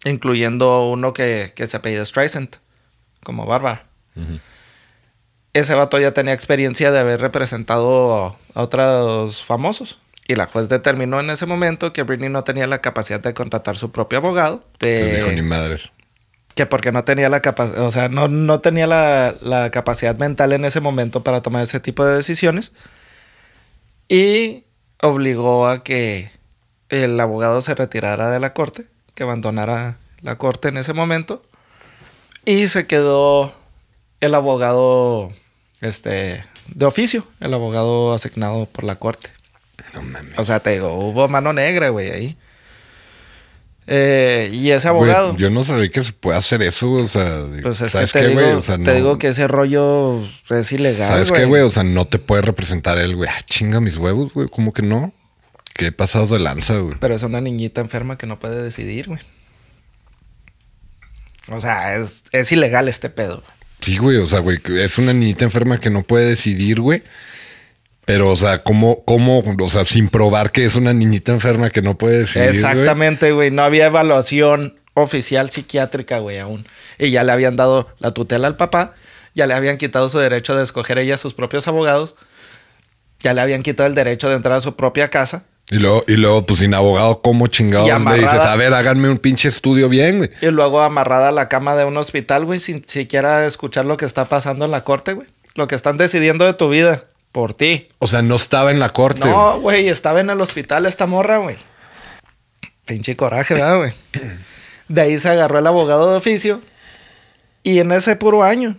[0.05, 2.57] Incluyendo uno que, se apellida Streisand,
[3.23, 3.85] como Bárbara.
[5.53, 9.99] Ese vato ya tenía experiencia de haber representado a otros famosos.
[10.27, 13.77] Y la juez determinó en ese momento que Britney no tenía la capacidad de contratar
[13.77, 14.65] su propio abogado.
[14.79, 15.91] De, dijo ni madres.
[16.55, 20.53] Que porque no tenía la capacidad, o sea, no, no tenía la, la, capacidad mental
[20.53, 22.71] en ese momento para tomar ese tipo de decisiones.
[24.07, 24.65] Y
[25.01, 26.31] obligó a que
[26.89, 31.43] el abogado se retirara de la corte, que abandonara la corte en ese momento.
[32.45, 33.53] Y se quedó
[34.19, 35.31] el abogado
[35.81, 39.29] este, de oficio, el abogado asignado por la corte.
[39.93, 40.37] No mames.
[40.37, 42.37] O sea, te digo, hubo mano negra, güey, ahí.
[43.87, 45.35] Eh, y ese abogado.
[45.35, 46.91] yo no sabía que se puede hacer eso.
[46.91, 48.53] O sea, pues es que ¿sabes te, qué, digo, güey?
[48.53, 51.07] O sea, te no- digo que ese rollo es ilegal.
[51.09, 51.61] ¿Sabes qué, güey?
[51.63, 53.29] O sea, no te puede representar él, güey.
[53.29, 54.47] Ah, chinga mis huevos, güey.
[54.47, 55.13] ¿Cómo que no?
[55.73, 56.95] Qué pasados de lanza, güey.
[56.99, 59.19] Pero es una niñita enferma que no puede decidir, güey.
[61.49, 63.43] O sea, es, es ilegal este pedo.
[63.81, 64.17] Sí, güey.
[64.17, 67.03] O sea, güey, que es una niñita enferma que no puede decidir, güey.
[68.05, 71.81] Pero, o sea, ¿cómo, cómo, o sea, sin probar que es una niñita enferma que
[71.81, 72.49] no puede decidir?
[72.49, 73.49] Exactamente, güey.
[73.49, 76.65] No había evaluación oficial psiquiátrica, güey, aún.
[76.99, 78.93] Y ya le habían dado la tutela al papá.
[79.35, 82.15] Ya le habían quitado su derecho de escoger ella sus propios abogados.
[83.19, 85.45] Ya le habían quitado el derecho de entrar a su propia casa.
[85.71, 88.27] Y luego, y luego, pues sin abogado, ¿cómo chingados Y le dices?
[88.27, 88.53] amarrada.
[88.53, 90.29] A ver, háganme un pinche estudio bien, güey.
[90.41, 94.05] Y luego amarrada a la cama de un hospital, güey, sin siquiera escuchar lo que
[94.05, 95.27] está pasando en la corte, güey.
[95.55, 97.05] Lo que están decidiendo de tu vida.
[97.33, 97.87] Por ti.
[97.97, 99.27] O sea, no estaba en la corte.
[99.27, 101.57] No, güey, estaba en el hospital esta morra, güey.
[102.85, 103.93] Pinche coraje, ¿verdad, güey?
[104.87, 106.61] De ahí se agarró el abogado de oficio.
[107.63, 108.77] Y en ese puro año,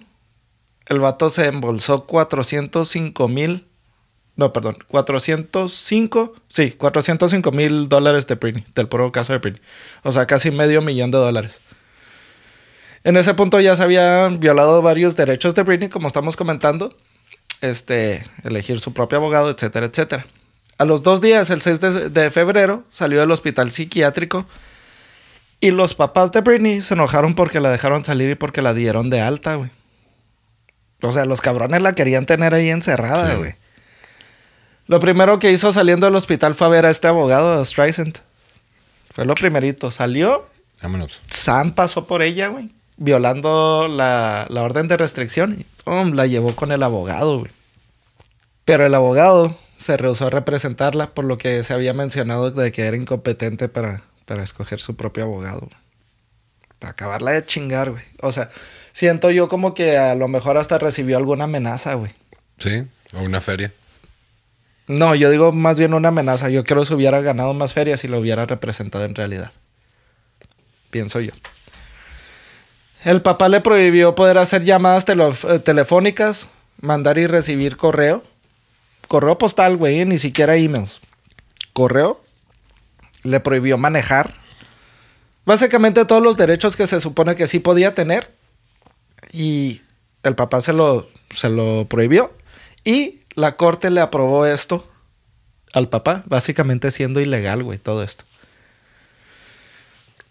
[0.87, 3.67] el vato se embolsó 405 mil.
[4.37, 6.35] No, perdón, 405.
[6.47, 9.63] Sí, 405 mil dólares de Britney, del puro caso de Britney.
[10.05, 11.61] O sea, casi medio millón de dólares.
[13.03, 16.97] En ese punto ya se habían violado varios derechos de Britney, como estamos comentando
[17.61, 20.27] este, elegir su propio abogado, etcétera, etcétera.
[20.79, 24.47] A los dos días, el 6 de, de febrero, salió del hospital psiquiátrico
[25.61, 29.09] y los papás de Britney se enojaron porque la dejaron salir y porque la dieron
[29.09, 29.71] de alta, güey.
[31.03, 33.37] O sea, los cabrones la querían tener ahí encerrada, Sí.
[33.37, 33.55] güey.
[34.87, 38.19] Lo primero que hizo saliendo del hospital fue a ver a este abogado, a Streisand.
[39.11, 39.91] Fue lo primerito.
[39.91, 40.47] Salió,
[40.83, 41.21] Vámonos.
[41.31, 42.71] Sam pasó por ella, güey.
[42.97, 45.59] Violando la, la orden de restricción.
[45.61, 47.51] Y pum, la llevó con el abogado, güey.
[48.65, 52.83] Pero el abogado se rehusó a representarla por lo que se había mencionado de que
[52.83, 55.61] era incompetente para, para escoger su propio abogado.
[55.61, 55.77] güey.
[56.79, 58.05] Para acabarla de chingar, güey.
[58.23, 58.51] O sea,
[58.93, 62.13] siento yo como que a lo mejor hasta recibió alguna amenaza, güey.
[62.59, 63.73] Sí, o una feria.
[64.87, 66.51] No, yo digo más bien una amenaza.
[66.51, 69.53] Yo creo que se hubiera ganado más ferias si lo hubiera representado en realidad.
[70.91, 71.33] Pienso yo.
[73.05, 76.49] El papá le prohibió poder hacer llamadas eh, telefónicas,
[76.81, 78.25] mandar y recibir correo.
[79.09, 81.01] Correo postal, güey, ni siquiera emails.
[81.75, 82.23] Correo.
[83.23, 84.35] Le prohibió manejar.
[85.45, 88.33] Básicamente todos los derechos que se supone que sí podía tener.
[89.33, 89.83] Y
[90.23, 92.33] el papá se lo, se lo prohibió.
[92.85, 94.89] Y la corte le aprobó esto
[95.75, 98.25] al papá, básicamente siendo ilegal, güey, todo esto.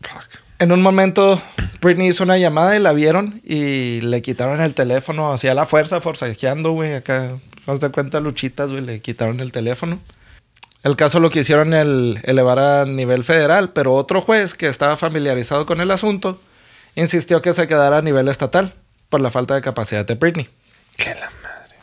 [0.02, 0.43] Fuck.
[0.60, 1.42] En un momento,
[1.82, 6.00] Britney hizo una llamada y la vieron y le quitaron el teléfono hacia la fuerza,
[6.00, 6.94] forcejeando, güey.
[6.94, 7.32] Acá,
[7.66, 10.00] haz de cuenta, luchitas, güey, le quitaron el teléfono.
[10.84, 15.66] El caso lo quisieron el, elevar a nivel federal, pero otro juez que estaba familiarizado
[15.66, 16.42] con el asunto
[16.96, 18.74] insistió que se quedara a nivel estatal
[19.08, 20.50] por la falta de capacidad de Britney.
[20.98, 21.76] Que la madre.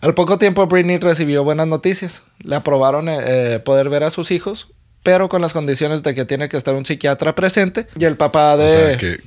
[0.00, 2.22] Al poco tiempo, Britney recibió buenas noticias.
[2.38, 3.18] Le aprobaron eh,
[3.54, 4.68] eh, poder ver a sus hijos,
[5.04, 8.56] pero con las condiciones de que tiene que estar un psiquiatra presente y el papá
[8.56, 8.66] de...
[8.66, 9.20] O sea, que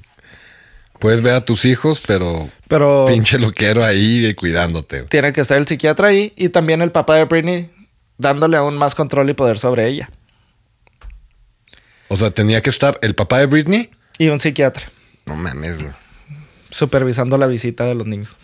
[0.99, 5.03] puedes ver a tus hijos, pero Pero pinche lo quiero ahí cuidándote.
[5.03, 7.69] tiene que estar el psiquiatra ahí y también el papá de Britney
[8.17, 10.09] dándole aún más control y poder sobre ella.
[12.09, 13.89] O sea, tenía que estar el papá de Britney.
[14.17, 14.89] Y un psiquiatra
[15.25, 15.91] No mames, güey.
[16.71, 18.35] supervisando la visita de los niños.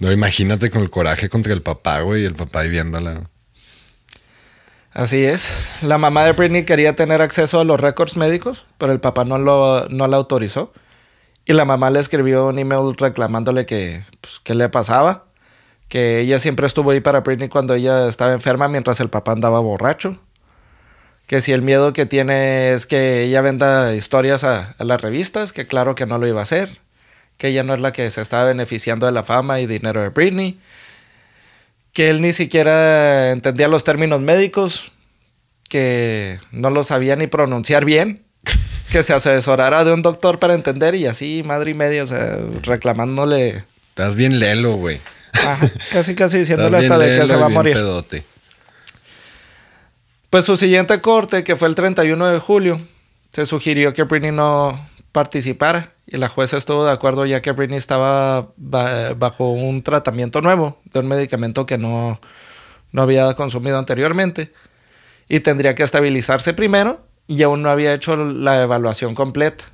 [0.00, 3.30] No, imagínate con el coraje contra el papá, güey, y el papá ahí viéndola.
[4.94, 5.50] Así es.
[5.80, 9.38] La mamá de Britney quería tener acceso a los récords médicos, pero el papá no
[9.38, 10.72] lo no la autorizó.
[11.46, 15.24] Y la mamá le escribió un email reclamándole que, pues, le pasaba.
[15.88, 19.60] Que ella siempre estuvo ahí para Britney cuando ella estaba enferma mientras el papá andaba
[19.60, 20.18] borracho.
[21.26, 25.52] Que si el miedo que tiene es que ella venda historias a, a las revistas,
[25.52, 26.80] que claro que no lo iba a hacer.
[27.38, 30.10] Que ella no es la que se estaba beneficiando de la fama y dinero de
[30.10, 30.60] Britney
[31.92, 34.92] que él ni siquiera entendía los términos médicos,
[35.68, 38.24] que no lo sabía ni pronunciar bien,
[38.90, 42.38] que se asesorara de un doctor para entender y así, madre y media, o sea,
[42.62, 45.00] reclamándole, Estás bien lelo, güey.
[45.34, 47.74] ajá, casi casi diciéndole hasta de que se va a morir.
[47.74, 48.24] pedote.
[50.30, 52.80] Pues su siguiente corte, que fue el 31 de julio,
[53.30, 57.78] se sugirió que Britney no participara y la jueza estuvo de acuerdo ya que Britney
[57.78, 62.20] estaba ba- bajo un tratamiento nuevo de un medicamento que no,
[62.92, 64.52] no había consumido anteriormente
[65.28, 69.64] y tendría que estabilizarse primero y aún no había hecho la evaluación completa.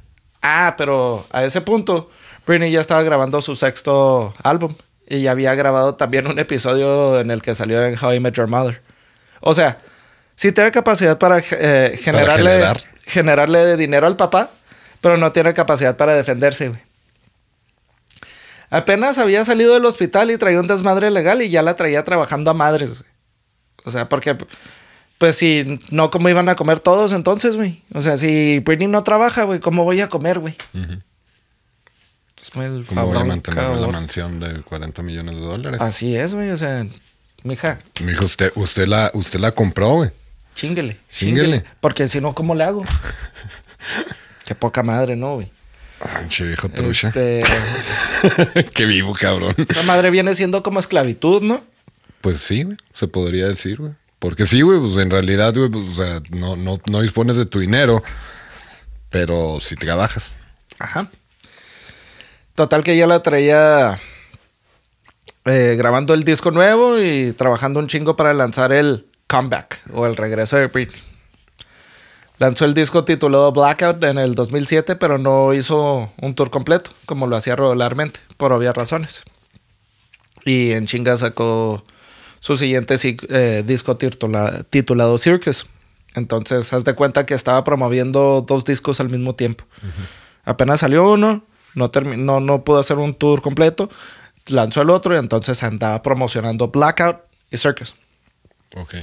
[0.43, 2.11] Ah, pero a ese punto
[2.47, 4.74] Britney ya estaba grabando su sexto álbum
[5.09, 8.34] y ya había grabado también un episodio en el que salió en How I Met
[8.34, 8.82] Your Mother.
[9.41, 9.78] O sea,
[10.34, 12.78] si tiene capacidad para eh, generarle, generar.
[13.07, 14.51] generarle dinero al papá,
[15.01, 16.80] pero no tiene capacidad para defenderse, güey.
[18.70, 22.51] Apenas había salido del hospital y traía un desmadre legal y ya la traía trabajando
[22.51, 23.11] a madres, güey.
[23.84, 24.36] O sea, porque,
[25.16, 27.82] pues si no, ¿cómo iban a comer todos entonces, güey?
[27.94, 30.55] O sea, si Britney no trabaja, güey, ¿cómo voy a comer, güey?
[30.74, 31.01] Ujú.
[32.36, 35.80] Es el ¿Cómo voy a mantener la mansión de 40 millones de dólares?
[35.80, 36.51] Así es, güey.
[36.51, 36.86] O sea,
[37.42, 40.11] mija, Mijo, usted, usted la, usted la compró, güey.
[40.55, 40.99] chinguele.
[41.11, 41.64] Chinguele.
[41.80, 42.84] Porque si no, ¿cómo le hago?
[44.49, 45.53] Qué poca madre, ¿no, güey?
[46.01, 47.09] Ah, che viejo trucha.
[47.09, 47.42] Este,
[48.74, 49.55] Qué vivo, cabrón.
[49.59, 51.62] esa madre viene siendo como esclavitud, ¿no?
[52.22, 52.78] Pues sí, güey.
[52.94, 53.92] Se podría decir, güey.
[54.18, 57.44] Porque sí, güey, pues en realidad, güey, pues, o sea, no, no, no dispones de
[57.44, 58.03] tu dinero,
[59.11, 60.36] pero si trabajas.
[60.78, 61.11] Ajá.
[62.55, 64.01] Total que ya la traía
[65.44, 70.16] eh, grabando el disco nuevo y trabajando un chingo para lanzar el comeback o el
[70.16, 71.03] regreso de Britney.
[72.39, 77.26] Lanzó el disco titulado Blackout en el 2007, pero no hizo un tour completo, como
[77.26, 79.22] lo hacía regularmente, por obvias razones.
[80.45, 81.84] Y en chinga sacó
[82.41, 85.66] su siguiente si- eh, disco titula- titulado Circus.
[86.14, 89.64] Entonces, haz de cuenta que estaba promoviendo dos discos al mismo tiempo.
[90.45, 93.91] Apenas salió uno, no, no, no pudo hacer un tour completo,
[94.49, 97.16] lanzó el otro y entonces andaba promocionando Blackout
[97.51, 97.95] y Circus.
[98.76, 98.95] Ok.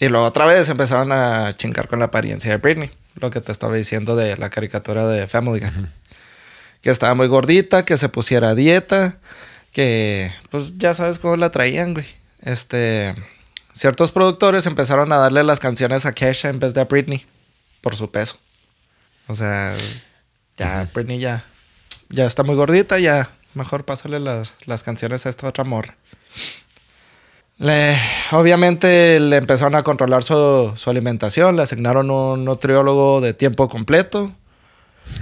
[0.00, 2.90] Y luego otra vez empezaron a chingar con la apariencia de Britney.
[3.16, 5.70] Lo que te estaba diciendo de la caricatura de Family Guy.
[6.82, 9.18] Que estaba muy gordita, que se pusiera a dieta,
[9.72, 12.06] que pues ya sabes cómo la traían, güey.
[12.42, 13.14] Este,
[13.72, 17.24] ciertos productores empezaron a darle las canciones a Kesha en vez de a Britney
[17.80, 18.38] por su peso.
[19.28, 19.74] O sea,
[20.56, 21.44] ya Britney ya,
[22.10, 25.96] ya está muy gordita, ya mejor pásale las, las canciones a esta otra morra.
[27.58, 27.96] Le-
[28.32, 34.32] obviamente le empezaron a controlar su, su alimentación, le asignaron un nutriólogo de tiempo completo,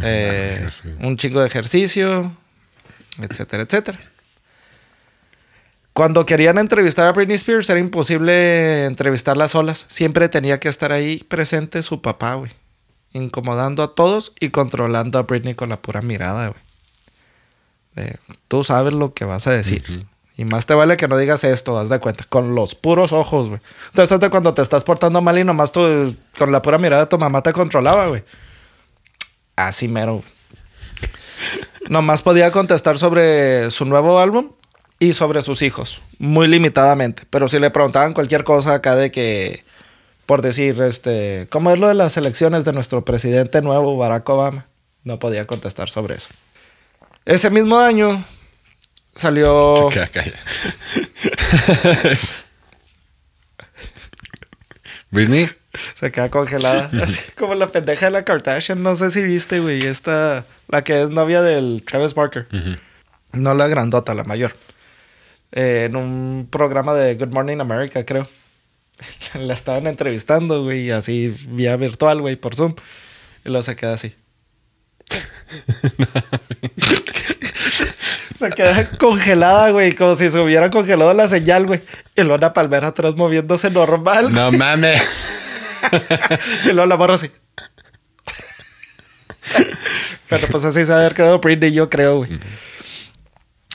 [0.03, 0.67] eh,
[1.01, 2.35] un chingo de ejercicio,
[3.21, 3.99] etcétera, etcétera.
[5.93, 9.85] Cuando querían entrevistar a Britney Spears era imposible entrevistarla solas.
[9.89, 12.51] Siempre tenía que estar ahí presente su papá, güey.
[13.13, 18.11] Incomodando a todos y controlando a Britney con la pura mirada, güey.
[18.49, 20.07] Tú sabes lo que vas a decir.
[20.37, 23.49] Y más te vale que no digas esto, haz de cuenta, con los puros ojos,
[23.49, 23.61] güey.
[23.89, 27.19] Entonces, de cuando te estás portando mal y nomás tú, con la pura mirada, tu
[27.19, 28.25] mamá te controlaba, güey.
[29.57, 30.23] Así mero.
[31.89, 34.53] nomás podía contestar sobre su nuevo álbum
[34.99, 37.25] y sobre sus hijos, muy limitadamente.
[37.29, 39.63] Pero si le preguntaban cualquier cosa acá de que,
[40.25, 44.65] por decir, este, ¿cómo es lo de las elecciones de nuestro presidente nuevo, Barack Obama?
[45.05, 46.29] No podía contestar sobre eso.
[47.25, 48.25] Ese mismo año
[49.15, 49.89] salió...
[49.93, 50.41] Calla, calla.
[55.11, 55.51] Britney.
[55.95, 56.91] Se queda congelada.
[57.03, 58.83] Así como la pendeja de la Kardashian.
[58.83, 59.87] No sé si viste, güey.
[59.87, 62.49] Esta, la que es novia del Travis Barker.
[63.33, 64.55] No la grandota, la mayor.
[65.53, 68.29] Eh, en un programa de Good Morning America, creo.
[69.35, 70.91] la estaban entrevistando, güey.
[70.91, 72.75] Así vía virtual, güey, por Zoom.
[73.45, 74.15] Y luego se queda así.
[78.39, 79.93] se queda congelada, güey.
[79.95, 81.83] Como si se hubiera congelado la señal, güey.
[82.17, 84.25] Y luego una palmera atrás moviéndose normal.
[84.25, 84.35] güey.
[84.35, 85.03] No mames.
[86.65, 87.31] Y luego la morra así.
[90.29, 92.39] Pero pues así se ha de haber quedado Britney, yo creo, güey.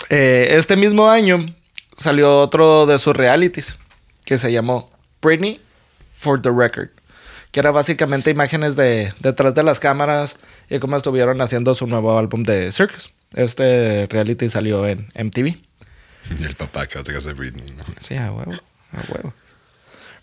[0.09, 1.45] Eh, este mismo año
[1.97, 3.77] salió otro de sus realities
[4.25, 4.89] que se llamó
[5.21, 5.59] Britney
[6.13, 6.89] for the Record.
[7.57, 10.37] Que era básicamente imágenes de detrás de las cámaras
[10.69, 13.09] y cómo estuvieron haciendo su nuevo álbum de Circus.
[13.33, 15.47] Este reality salió en MTV.
[15.47, 17.83] Y el papá que atrás de Britney, ¿no?
[17.99, 18.51] Sí, a huevo,
[18.91, 19.33] a huevo.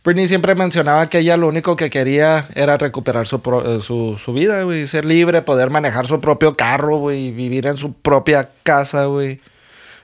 [0.04, 4.16] Britney siempre mencionaba que ella lo único que quería era recuperar su, pro- eh, su,
[4.24, 4.86] su vida, güey.
[4.86, 7.32] Ser libre, poder manejar su propio carro, güey.
[7.32, 9.40] Vivir en su propia casa, güey.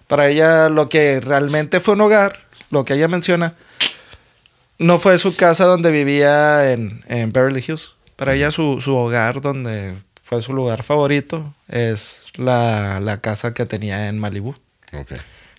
[0.09, 3.55] Para ella lo que realmente fue un hogar, lo que ella menciona,
[4.81, 7.93] no fue su casa donde vivía en, en Beverly Hills.
[8.17, 13.65] Para ella su, su hogar, donde fue su lugar favorito, es la, la casa que
[13.67, 14.55] tenía en Malibu
[14.93, 15.13] Ok.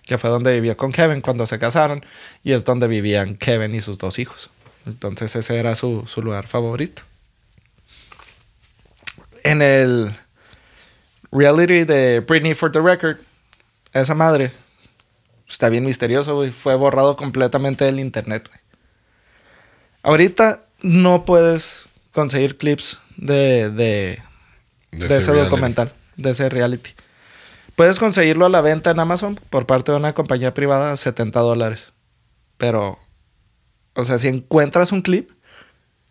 [0.04, 2.04] que fue donde vivió con Kevin cuando se casaron
[2.44, 4.50] y es donde vivían Kevin y sus dos hijos.
[4.86, 7.02] Entonces ese era su, su lugar favorito.
[9.44, 10.14] En el
[11.30, 13.18] reality de Britney for the Record,
[13.92, 14.52] esa madre
[15.48, 16.50] está bien misterioso, güey.
[16.52, 18.60] Fue borrado completamente del internet, güey.
[20.02, 24.22] Ahorita no puedes conseguir clips de, de,
[24.90, 26.90] De de ese documental, de ese reality.
[27.76, 31.40] Puedes conseguirlo a la venta en Amazon por parte de una compañía privada a 70
[31.40, 31.92] dólares.
[32.58, 32.98] Pero,
[33.94, 35.30] o sea, si encuentras un clip,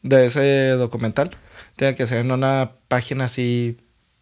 [0.01, 1.29] de ese documental
[1.75, 3.77] tiene que ser en una página así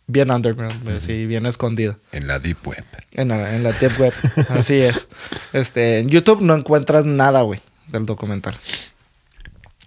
[0.08, 1.98] bien underground, así bien escondida.
[2.12, 2.86] En la Deep Web.
[3.14, 4.14] En la, en la Deep Web,
[4.50, 5.08] así es.
[5.54, 8.58] Este, en YouTube no encuentras nada, güey, del documental.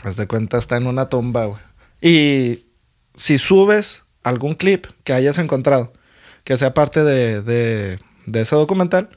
[0.02, 1.60] Haz de cuenta, está en una tumba, güey.
[2.00, 2.66] Y
[3.14, 5.92] si subes algún clip que hayas encontrado,
[6.44, 9.08] que sea parte de, de, de ese documental,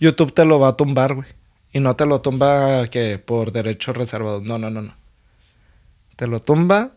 [0.00, 1.28] YouTube te lo va a tumbar, güey.
[1.72, 4.42] Y no te lo tumba que por derechos reservados.
[4.42, 4.94] No, no, no, no.
[6.16, 6.92] Te lo tumba.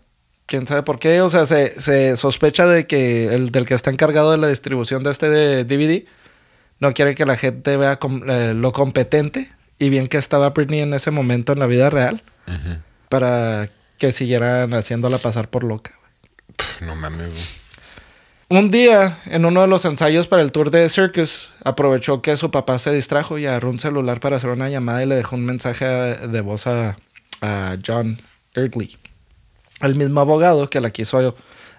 [0.46, 1.22] ¿Quién sabe por qué?
[1.22, 5.04] O sea, se, se sospecha de que el del que está encargado de la distribución
[5.04, 6.06] de este DVD
[6.80, 10.94] no quiere que la gente vea eh, lo competente y bien que estaba Britney en
[10.94, 12.78] ese momento en la vida real Ujú.
[13.10, 15.92] Para que siguieran haciéndola pasar por loca.
[16.56, 17.60] Pff, no mames.
[18.52, 22.50] Un día, en uno de los ensayos para el tour de Circus, aprovechó que su
[22.50, 25.46] papá se distrajo y agarró un celular para hacer una llamada y le dejó un
[25.46, 26.98] mensaje de voz a,
[27.42, 28.20] a John
[28.56, 28.98] Erdley,
[29.82, 31.36] el mismo abogado que la quiso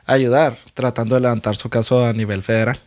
[0.06, 2.78] ayudar tratando de levantar su caso a nivel federal.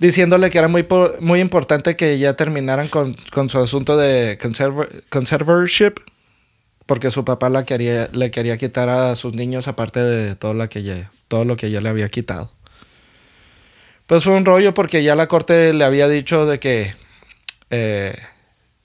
[0.00, 0.86] Diciéndole que era muy,
[1.20, 6.00] muy importante que ya terminaran con, con su asunto de conserva- conservatorship,
[6.90, 10.66] porque su papá la quería, le quería quitar a sus niños aparte de todo, la
[10.68, 12.50] que ya- todo lo que ya le había quitado.
[14.08, 16.92] Pues fue un rollo porque ya la corte le había dicho de que
[17.70, 18.16] eh,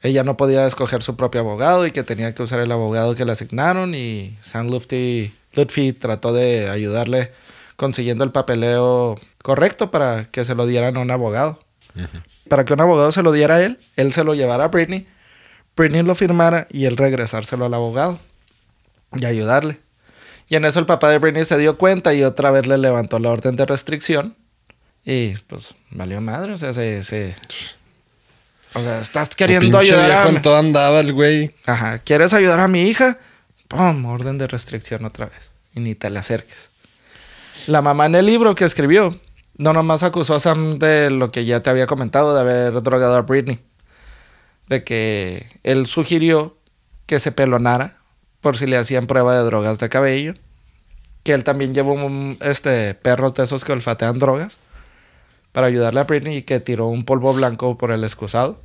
[0.04, 3.26] ella no podía escoger su propio abogado y que tenía que usar el abogado que
[3.26, 7.32] le asignaron y Sam Lutfi, Lutfi trató de ayudarle
[7.76, 11.60] consiguiendo el papeleo correcto para que se lo dieran a un abogado.
[12.50, 15.08] Para que un abogado se lo diera a él, él se lo llevara a Britney,
[15.76, 18.20] Britney lo firmara y él regresárselo al abogado
[19.20, 19.80] y ayudarle.
[20.48, 23.20] Y en eso el papá de Britney se dio cuenta y otra vez le levantó
[23.20, 24.36] la orden de restricción.
[25.04, 27.04] Y pues valió madre, o sea, se...
[27.04, 27.36] se-
[28.74, 30.30] o sea, estás queriendo ayudar a...
[30.30, 31.52] en todo andaba el güey.
[31.66, 33.20] Ajá, ¿quieres ayudar a mi hija?
[33.70, 34.06] ¡Pum!
[34.06, 35.52] Orden de restricción otra vez.
[35.74, 36.72] Y ni te le acerques.
[37.68, 39.18] La mamá en el libro que escribió,
[39.58, 43.16] no nomás acusó a Sam de lo que ya te había comentado, de haber drogado
[43.16, 43.60] a Britney.
[44.68, 46.58] De que él sugirió
[47.06, 47.98] que se pelonara
[48.42, 50.34] por si le hacían prueba de drogas de cabello.
[51.24, 54.60] Que él también llevó un, este, perros de esos que olfatean drogas
[55.56, 58.60] para ayudarle a Britney y que tiró un polvo blanco por el excusado,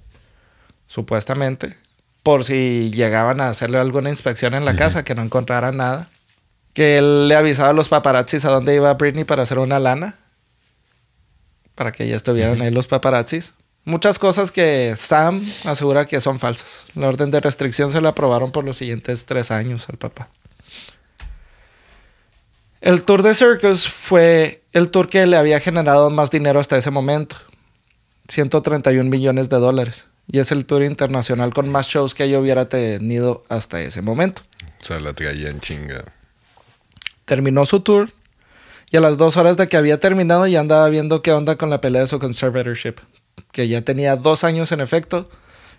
[0.89, 1.77] supuestamente,
[2.25, 6.11] por si llegaban a hacerle alguna inspección en la casa, que no encontraran nada.
[6.75, 10.19] Que él le avisaba a los paparazzis a dónde iba Britney para hacer una lana,
[11.77, 13.55] para que ya estuvieran ahí los paparazzis.
[13.85, 16.87] Muchas cosas que Sam asegura que son falsas.
[16.95, 20.29] La orden de restricción se la aprobaron por los siguientes tres años al papá.
[22.81, 26.91] El tour de Circus fue el tour que le había generado más dinero hasta ese
[26.91, 27.37] momento.
[28.29, 30.09] 131 millones de dólares.
[30.27, 34.43] Y es el tour internacional con más shows que yo hubiera tenido hasta ese momento.
[34.81, 36.05] O sea, la traía en chinga.
[37.25, 38.13] Terminó su tour
[38.91, 41.71] y a las dos horas de que había terminado ya andaba viendo qué onda con
[41.71, 42.97] la pelea de su conservatorship.
[43.53, 45.29] Que ya tenía dos años en efecto,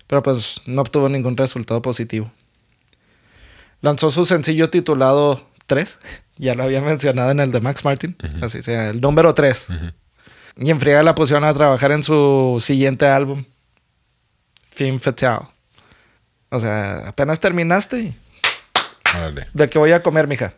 [0.07, 2.31] pero pues no obtuvo ningún resultado positivo.
[3.81, 5.99] Lanzó su sencillo titulado 3,
[6.37, 9.69] ya lo había mencionado en el de Max Martin, así sea, el número 3.
[9.69, 9.85] Ujú.
[10.57, 13.45] Y en friega la pusieron a trabajar en su siguiente álbum,
[14.71, 15.47] Film Fatale.
[16.49, 18.13] O sea, apenas terminaste.
[19.53, 20.53] ¿De qué voy a comer, mija?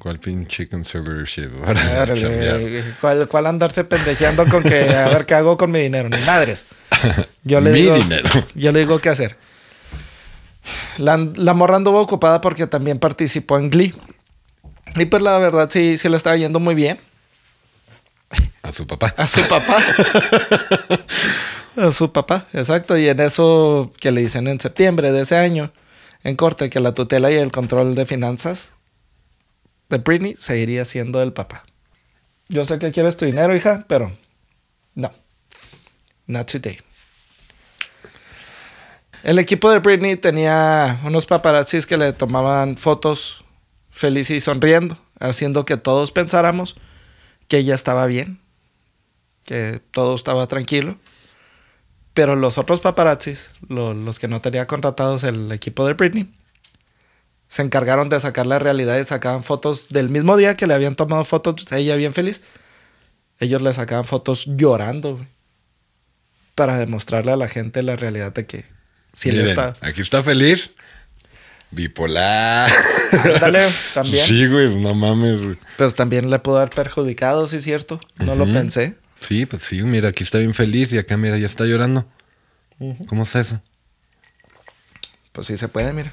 [0.00, 1.50] ¿Cuál pinche conservatorship?
[3.02, 6.08] ¿Cuál, cuál andarse pendejeando con que a ver qué hago con mi dinero?
[6.08, 6.64] Ni madres.
[7.44, 8.30] Yo le Mi digo, dinero.
[8.54, 9.36] Yo le digo qué hacer.
[10.96, 13.94] La, la morra anduvo ocupada porque también participó en Glee.
[14.96, 16.98] Y pues la verdad sí, sí le estaba yendo muy bien.
[18.62, 19.12] A su papá.
[19.18, 19.84] A su papá.
[21.76, 22.96] a su papá, exacto.
[22.96, 25.72] Y en eso que le dicen en septiembre de ese año,
[26.24, 28.72] en corte, que la tutela y el control de finanzas
[29.90, 31.64] de Britney seguiría siendo el papá.
[32.48, 34.16] Yo sé que quieres tu dinero, hija, pero
[34.94, 35.12] no.
[36.26, 36.78] Not today.
[39.22, 43.44] El equipo de Britney tenía unos paparazzis que le tomaban fotos
[43.90, 46.76] feliz y sonriendo, haciendo que todos pensáramos
[47.48, 48.40] que ella estaba bien,
[49.44, 50.96] que todo estaba tranquilo.
[52.14, 56.32] Pero los otros paparazzis, lo- los que no tenía contratados el equipo de Britney,
[57.50, 60.94] se encargaron de sacar la realidad y sacaban fotos del mismo día que le habían
[60.94, 62.42] tomado fotos a ella bien feliz.
[63.40, 65.26] Ellos le sacaban fotos llorando, güey,
[66.54, 68.66] para demostrarle a la gente la realidad de que
[69.12, 69.72] sí le Miren, está.
[69.84, 70.70] Aquí está feliz.
[71.72, 72.70] Bipolar.
[73.12, 74.24] Ándale, también.
[74.24, 75.56] Sí, güey, no mames, güey.
[75.76, 77.98] Pues también le pudo haber perjudicado, sí cierto.
[78.16, 78.94] No lo pensé.
[79.18, 82.06] Sí, pues sí, mira, aquí está bien feliz y acá, mira, ya está llorando.
[83.08, 83.60] ¿Cómo es eso?
[85.32, 86.12] Pues sí se puede, mira.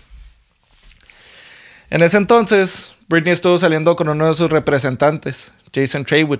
[1.89, 6.39] En ese entonces, Britney estuvo saliendo con uno de sus representantes, Jason Traywood,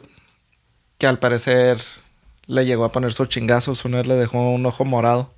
[0.97, 1.79] que al parecer
[2.47, 3.85] le llegó a poner sus chingazos.
[3.85, 5.33] Una vez le dejó un ojo morado.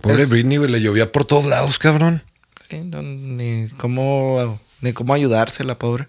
[0.00, 2.22] Pobre Es- Britney, güey, le llovía por todos lados, cabrón.
[2.70, 6.08] Sí, no, ni cómo ni cómo ayudarse la pobre.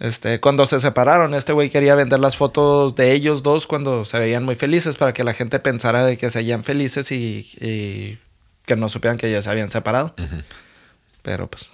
[0.00, 4.18] Este, cuando se separaron, este güey quería vender las fotos de ellos dos cuando se
[4.18, 8.18] veían muy felices para que la gente pensara de que se veían felices y, y
[8.64, 10.14] que no supieran que ya se habían separado.
[11.22, 11.68] Pero pues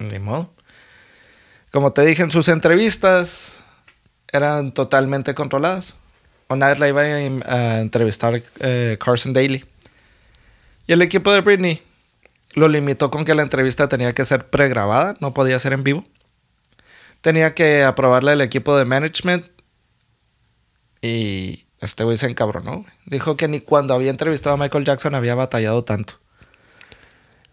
[0.00, 0.52] ni modo.
[1.70, 3.62] Como te dije en sus entrevistas
[4.32, 5.96] eran totalmente controladas.
[6.48, 9.64] Una vez la iba a, entrevistar eh, Carson Daly.
[10.86, 11.82] Y el equipo de Britney
[12.54, 16.04] lo limitó con que la entrevista tenía que ser pregrabada, no podía ser en vivo.
[17.20, 19.46] Tenía que aprobarla el equipo de management.
[21.02, 22.84] Y este güey se encabronó.
[23.06, 26.14] Dijo que ni cuando había entrevistado a Michael Jackson había batallado tanto.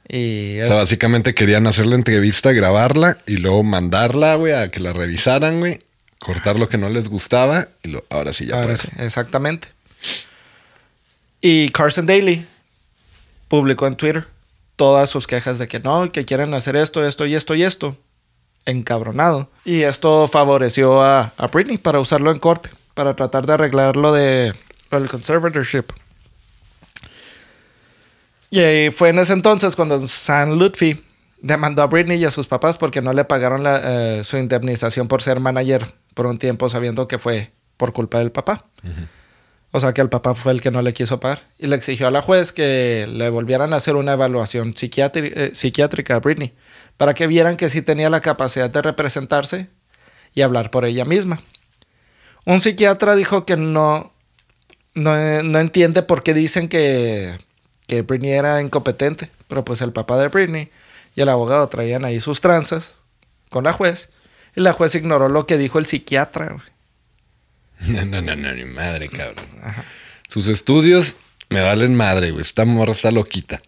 [0.10, 4.80] Y O sea, básicamente querían hacer la entrevista, grabarla y luego mandarla, güey, a que
[4.80, 5.82] la revisaran, güey.
[6.20, 8.78] Cortar lo que no les gustaba y lo, ahora sí ya Ahora puede.
[8.78, 9.68] sí, exactamente.
[11.42, 12.46] Y Carson Daly
[13.48, 14.28] publicó en Twitter
[14.76, 17.98] todas sus quejas de que no, que quieren hacer esto, esto y esto y esto.
[18.66, 19.50] Encabronado.
[19.64, 24.12] Y esto favoreció a, a Britney para usarlo en corte, para tratar de arreglar lo
[24.14, 24.54] de
[24.92, 25.86] del conservatorship.
[28.50, 31.04] Y fue en ese entonces cuando San Lutfi
[31.42, 35.08] demandó a Britney y a sus papás porque no le pagaron la, eh, su indemnización
[35.08, 38.66] por ser manager por un tiempo sabiendo que fue por culpa del papá.
[39.72, 41.44] O sea que el papá fue el que no le quiso pagar.
[41.60, 46.16] Y le exigió a la juez que le volvieran a hacer una evaluación eh, psiquiátrica
[46.16, 46.56] a Britney
[46.96, 49.70] para que vieran que sí tenía la capacidad de representarse
[50.34, 51.42] y hablar por ella misma.
[52.46, 54.14] Un psiquiatra dijo que no,
[54.96, 57.38] no, no entiende por qué dicen que,
[57.88, 60.70] que Britney era incompetente, pero pues el papá de Britney
[61.16, 63.00] y el abogado traían ahí sus tranzas
[63.50, 64.10] con la juez
[64.56, 66.48] y la juez ignoró lo que dijo el psiquiatra.
[66.48, 67.96] güey.
[67.96, 69.46] No, no, no, no, ni madre, cabrón.
[70.28, 71.18] Sus estudios
[71.50, 72.42] me valen madre, güey.
[72.42, 73.62] Esta morra está loquita.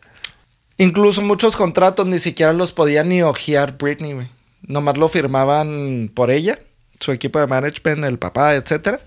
[0.78, 4.28] Incluso muchos contratos ni siquiera los podía ni ojear Britney, güey.
[4.61, 6.59] Nomás lo firmaban por ella,
[6.99, 8.99] su equipo de management, el papá, etcétera.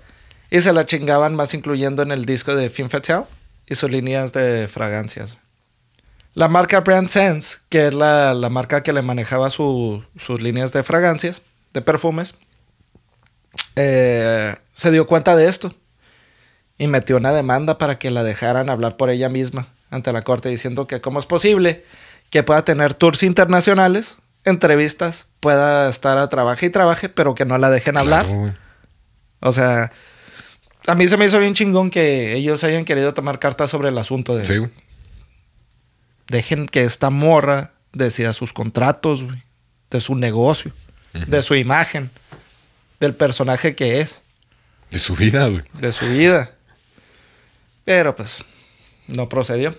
[0.51, 3.25] Y se la chingaban más incluyendo en el disco de Femme Fatale
[3.69, 5.39] y sus líneas de fragancias.
[6.35, 10.73] La marca Brand Sense, que es la, la marca que le manejaba su- sus líneas
[10.73, 11.43] de fragancias,
[11.75, 12.35] de perfumes,
[13.77, 15.75] eh, se dio cuenta de esto
[16.79, 20.49] y metió una demanda para que la dejaran hablar por ella misma ante la corte
[20.49, 21.85] diciendo que cómo es posible
[22.31, 27.59] que pueda tener tours internacionales, entrevistas, pueda estar a trabaje y trabaje, pero que no
[27.59, 28.25] la dejen hablar.
[28.27, 28.55] Claro.
[29.41, 29.93] O sea,
[30.87, 33.99] a mí se me hizo bien chingón que ellos hayan querido tomar cartas sobre el
[33.99, 34.71] asunto de Sí, güey.
[36.29, 39.43] dejen que esta morra decida sus contratos, güey,
[39.91, 40.73] de su negocio,
[41.13, 42.11] de su imagen,
[43.01, 44.23] del personaje que es.
[44.91, 45.63] De su vida, güey.
[45.81, 46.53] de su vida.
[47.85, 48.45] Pero pues
[49.09, 49.75] no procedió.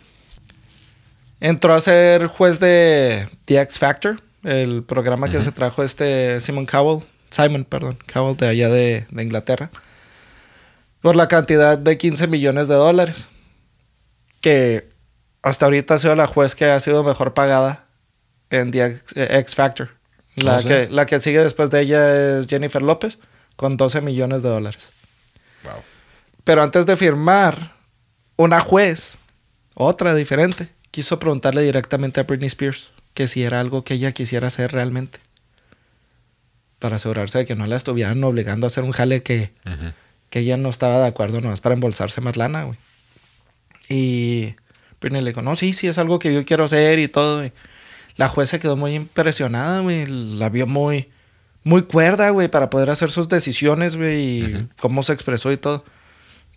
[1.39, 6.65] Entró a ser juez de The X Factor, el programa que se trajo este Simon
[6.65, 9.69] Cowell, Simon, perdón, Cowell de allá de, de Inglaterra,
[11.03, 13.27] por la cantidad de 15 millones de dólares.
[14.41, 14.89] Que
[15.43, 17.85] hasta ahorita ha sido la juez que ha sido mejor pagada
[18.49, 19.89] en The X, eh, X Factor.
[20.35, 20.67] La, Ah, ¿sí?
[20.69, 23.19] que, la que sigue después de ella es Jennifer López,
[23.57, 24.89] con 12 millones de dólares.
[25.65, 25.83] Wow.
[26.45, 27.73] Pero antes de firmar,
[28.37, 29.17] una juez,
[29.75, 34.47] otra diferente, quiso preguntarle directamente a Britney Spears que si era algo que ella quisiera
[34.47, 35.19] hacer realmente.
[36.79, 39.53] Para asegurarse de que no la estuvieran obligando a hacer un jale que,
[40.33, 42.79] que ella no estaba de acuerdo nomás para embolsarse más lana, güey.
[43.87, 44.55] Y
[44.99, 47.47] Britney le dijo, no, sí, sí, es algo que yo quiero hacer y todo.
[48.15, 50.07] La juez se quedó muy impresionada, güey.
[50.07, 51.11] La vio muy,
[51.63, 55.85] muy cuerda, güey, para poder hacer sus decisiones, güey, y cómo se expresó y todo.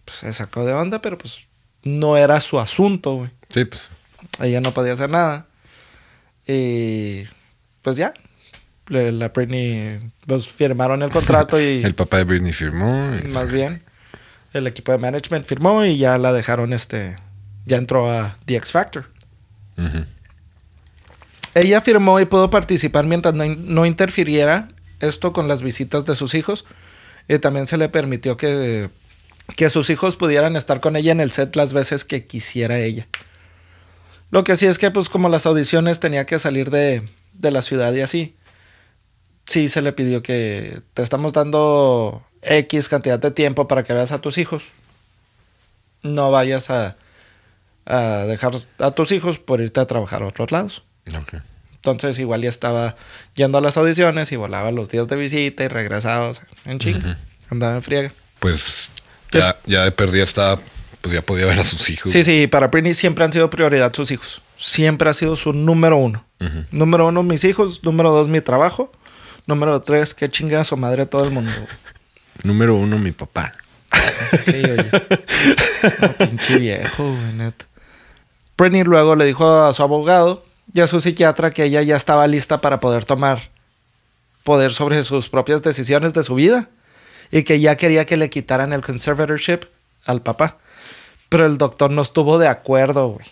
[0.06, 1.46] Pues se sacó de onda, pero pues
[1.82, 3.30] no era su asunto, güey.
[3.50, 3.90] Sí, pues.
[4.40, 5.48] Ella no podía hacer nada.
[6.46, 7.24] Y
[7.82, 8.14] pues ya.
[8.88, 13.14] La Britney, pues firmaron el contrato y El papá de Britney firmó.
[13.16, 13.82] y- más bien
[14.52, 17.16] el equipo de management firmó y ya la dejaron este
[17.66, 19.06] ya entró a The X Factor.
[21.54, 24.68] Ella firmó y pudo participar mientras no, no interfiriera
[25.00, 26.64] esto con las visitas de sus hijos.
[27.28, 28.88] Y también se le permitió que,
[29.56, 33.08] que sus hijos pudieran estar con ella en el set las veces que quisiera ella.
[34.30, 37.62] Lo que sí es que, pues, como las audiciones tenía que salir de, de la
[37.62, 38.36] ciudad y así,
[39.46, 44.12] sí se le pidió que te estamos dando X cantidad de tiempo para que veas
[44.12, 44.64] a tus hijos.
[46.02, 46.96] No vayas a,
[47.86, 50.82] a dejar a tus hijos por irte a trabajar a otros lados.
[51.74, 52.96] Entonces igual ya estaba
[53.34, 56.78] yendo a las audiciones y volaba los días de visita y regresaba o sea, en
[56.78, 56.98] chinga.
[56.98, 57.18] Ujú.
[57.50, 58.12] Andaba en friega.
[58.40, 58.90] Pues
[59.30, 60.60] ya, ya de perdida estaba,
[61.00, 62.10] pues ya podía ver a sus hijos.
[62.10, 64.42] Sí, sí, para Britney siempre han sido prioridad sus hijos.
[64.56, 66.24] Siempre ha sido su número uno.
[66.70, 67.82] Número uno, mis hijos.
[67.84, 68.90] Número dos, mi trabajo.
[69.46, 71.52] Número tres, qué chingada su madre todo el mundo.
[72.42, 73.52] Número uno, mi papá.
[74.44, 74.90] Sí, oye.
[76.00, 77.64] No, pinche viejo, güey, neta.
[78.58, 82.26] Britney luego le dijo a su abogado y a su psiquiatra que ella ya estaba
[82.26, 83.50] lista para poder tomar
[84.46, 86.68] poder sobre sus propias decisiones de su vida
[87.32, 89.64] y que ya quería que le quitaran el conservatorship
[90.04, 90.58] al papá.
[91.28, 93.26] Pero el doctor no estuvo de acuerdo, güey.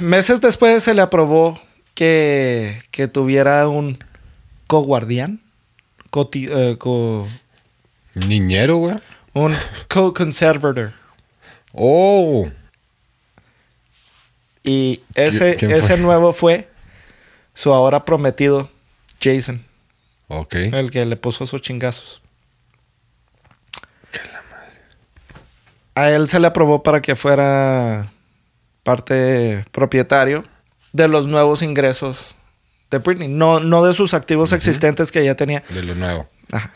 [0.00, 1.60] Meses después se le aprobó
[1.94, 3.98] que, que tuviera un
[4.66, 5.40] co-guardián,
[6.34, 7.28] eh, co-
[8.14, 8.96] Niñero, güey.
[9.32, 9.54] un
[9.88, 10.92] co-conservator.
[11.72, 12.48] Oh.
[14.62, 16.68] Y ese, ese nuevo fue
[17.52, 18.70] su ahora prometido,
[19.20, 19.64] Jason,
[20.28, 20.54] Ok.
[20.54, 22.20] el que le puso sus chingazos.
[25.94, 28.10] A él se le aprobó para que fuera
[28.82, 30.44] parte propietario
[30.94, 32.36] de los nuevos ingresos
[32.90, 35.62] de Britney, no, no de sus activos existentes que ya tenía.
[35.70, 36.28] De lo nuevo.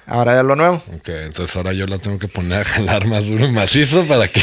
[0.07, 0.83] Ahora ya lo nuevo.
[0.93, 4.27] Ok, entonces ahora yo la tengo que poner a jalar más duro y macizo para
[4.27, 4.43] que.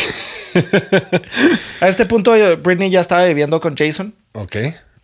[1.81, 4.15] A este punto eh, Britney ya estaba viviendo con Jason.
[4.31, 4.55] ok.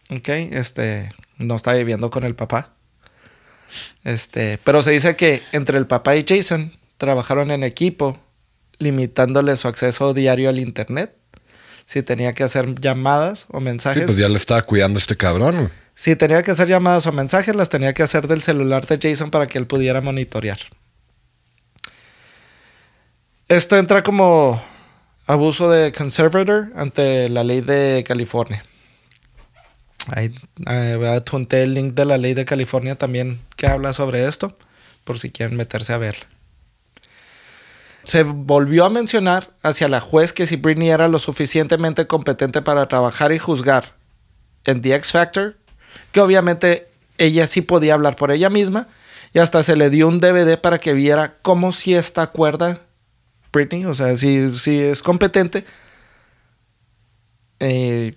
[0.09, 2.73] Ok, este, no está viviendo con el papá.
[4.03, 8.19] Este, pero se dice que entre el papá y Jason trabajaron en equipo,
[8.77, 11.15] limitándole su acceso diario al internet.
[11.91, 14.05] Si tenía que hacer llamadas o Sí, mensajes.
[14.05, 15.69] pues ya le estaba cuidando este cabrón, güey.
[15.93, 19.29] Si tenía que hacer llamadas o mensajes, las tenía que hacer del celular de Jason
[19.29, 20.57] para que él pudiera monitorear.
[23.49, 24.63] Esto entra como
[25.27, 28.63] abuso de conservator ante la ley de California.
[30.07, 30.29] Ahí
[30.69, 34.57] eh, adjunté el link de la ley de California también que habla sobre esto,
[35.03, 36.25] por si quieren meterse a verla.
[38.03, 42.87] Se volvió a mencionar hacia la juez que si Britney era lo suficientemente competente para
[42.87, 43.95] trabajar y juzgar
[44.65, 45.57] en The X Factor,
[46.11, 46.87] que obviamente
[47.17, 48.87] ella sí podía hablar por ella misma,
[49.33, 52.81] y hasta se le dio un DVD para que viera cómo si está cuerda
[53.53, 55.65] Britney, o sea, si, si es competente.
[57.59, 58.15] Eh,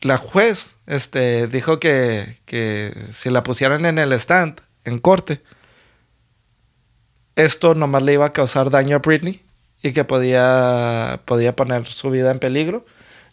[0.00, 5.40] la juez este, dijo que, que si la pusieran en el stand, en corte,
[7.36, 9.42] esto nomás le iba a causar daño a Britney
[9.82, 12.86] y que podía, podía poner su vida en peligro,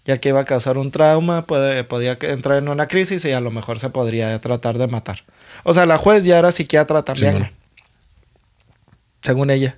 [0.05, 3.39] ya que iba a causar un trauma, puede, podía entrar en una crisis y a
[3.39, 5.23] lo mejor se podría tratar de matar.
[5.63, 7.51] O sea, la juez ya era psiquiatra también,
[9.21, 9.77] según ella.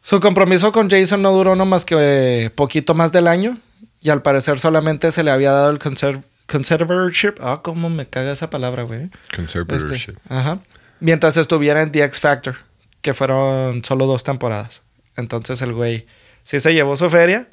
[0.00, 1.96] Su compromiso con Jason no duró no más que
[2.44, 3.58] eh, poquito más del año
[4.00, 7.34] y al parecer solamente se le había dado el conserv- conservatorship.
[7.40, 9.10] Ah, cómo me caga esa palabra, güey.
[9.34, 10.10] Conservatorship.
[10.10, 10.60] Este, ajá.
[11.00, 12.56] Mientras estuviera en The X Factor,
[13.02, 14.82] que fueron solo dos temporadas.
[15.16, 16.06] Entonces el güey
[16.42, 17.48] sí se llevó su feria,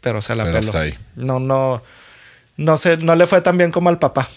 [0.00, 0.68] pero se la Pero peló.
[0.68, 0.98] hasta ahí.
[1.14, 1.82] No, no,
[2.56, 4.28] no sé, no le fue tan bien como al papá.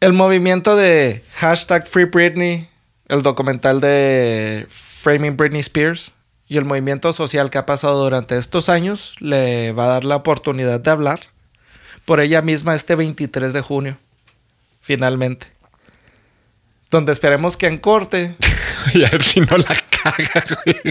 [0.00, 2.68] El movimiento de hashtag Free Britney,
[3.08, 6.12] el documental de Framing Britney Spears
[6.48, 10.16] y el movimiento social que ha pasado durante estos años le va a dar la
[10.16, 11.20] oportunidad de hablar
[12.04, 13.98] por ella misma este 23 de junio,
[14.80, 15.48] finalmente.
[16.90, 18.36] Donde esperemos que en corte
[18.94, 20.78] Y a ver si no la caga, güey.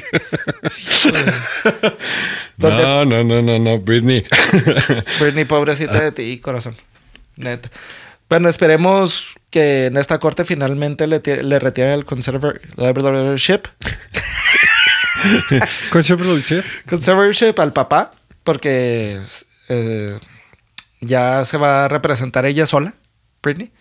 [2.58, 4.26] No, no, no, no, no, Britney.
[5.20, 6.76] Britney, pobrecita de ti, corazón.
[7.36, 7.70] Neta.
[8.30, 13.68] Bueno, esperemos que en esta corte finalmente le, le retiren el conservatorship.
[15.92, 16.64] Conservatorship.
[16.90, 18.12] Conservatorship al papá,
[18.44, 19.20] porque
[19.68, 20.18] eh,
[21.02, 22.94] ya se va a representar ella sola,
[23.44, 23.72] Britney.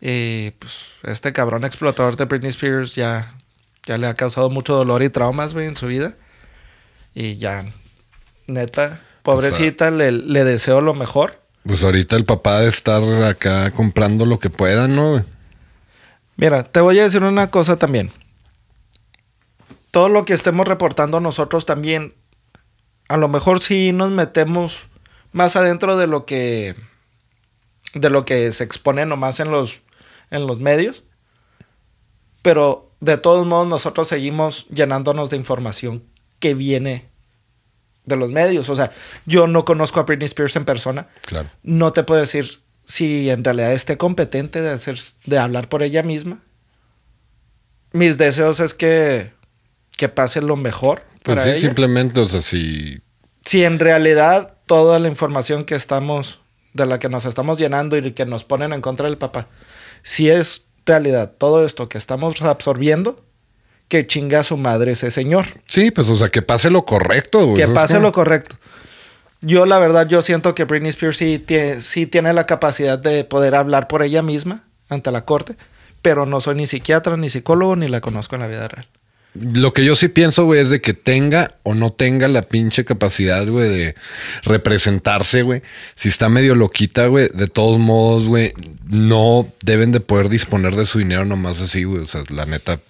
[0.00, 3.34] Y pues este cabrón explotador de Britney Spears ya,
[3.86, 6.14] ya le ha causado mucho dolor y traumas, güey, en su vida.
[7.14, 7.66] Y ya,
[8.46, 11.40] neta, pobrecita, le, le deseo lo mejor.
[11.64, 15.24] Pues ahorita el papá de estar acá comprando lo que pueda, ¿no?
[16.36, 18.10] Mira, te voy a decir una cosa también.
[19.90, 22.14] Todo lo que estemos reportando nosotros también,
[23.08, 24.88] a lo mejor sí nos metemos
[25.32, 26.76] más adentro de lo que
[27.94, 29.82] de lo que se expone nomás en los
[30.30, 31.02] en los medios,
[32.42, 36.04] pero de todos modos nosotros seguimos llenándonos de información
[36.38, 37.08] que viene
[38.04, 38.68] de los medios.
[38.68, 38.92] O sea,
[39.26, 41.48] yo no conozco a Britney Spears en persona, Claro.
[41.62, 46.02] no te puedo decir si en realidad esté competente de hacer de hablar por ella
[46.02, 46.40] misma.
[47.92, 49.32] Mis deseos es que
[49.96, 51.60] que pase lo mejor Pues para sí, ella.
[51.60, 53.02] simplemente, o sea, si
[53.44, 56.40] si en realidad toda la información que estamos,
[56.72, 59.48] de la que nos estamos llenando y que nos ponen en contra del papá,
[60.02, 63.24] si es realidad todo esto que estamos absorbiendo,
[63.88, 65.46] que chinga a su madre ese señor.
[65.66, 67.56] Sí, pues, o sea, que pase lo correcto, güey.
[67.62, 68.56] Que pase como- lo correcto.
[69.42, 73.24] Yo, la verdad, yo siento que Britney Spears sí tiene, sí tiene la capacidad de
[73.24, 75.56] poder hablar por ella misma ante la corte,
[76.02, 78.86] pero no soy ni psiquiatra, ni psicólogo, ni la conozco en la vida real.
[79.34, 82.84] Lo que yo sí pienso, güey, es de que tenga o no tenga la pinche
[82.84, 83.94] capacidad, güey, de
[84.42, 85.62] representarse, güey.
[85.94, 88.52] Si está medio loquita, güey, de todos modos, güey,
[88.90, 92.02] no deben de poder disponer de su dinero nomás así, güey.
[92.02, 92.80] O sea, la neta,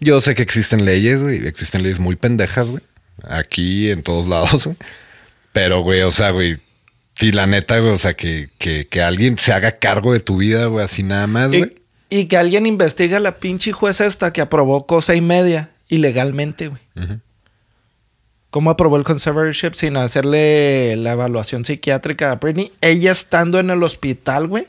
[0.00, 2.82] yo sé que existen leyes, güey, existen leyes muy pendejas, güey.
[3.22, 4.76] Aquí, en todos lados, güey.
[5.52, 6.58] Pero, güey, o sea, güey,
[7.20, 10.38] y la neta, güey, o sea, que, que, que alguien se haga cargo de tu
[10.38, 11.74] vida, güey, así nada más, güey.
[12.08, 15.70] Y, y que alguien investigue a la pinche jueza esta que aprobó cosa y media
[15.88, 16.80] ilegalmente, güey.
[18.50, 22.72] ¿Cómo aprobó el conservatorship sin hacerle la evaluación psiquiátrica a Britney?
[22.80, 24.66] Ella estando en el hospital, güey.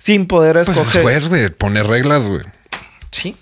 [0.00, 1.02] Sin poder Pues es escoger.
[1.02, 2.40] juez, güey, pone reglas, güey.
[3.12, 3.36] sí,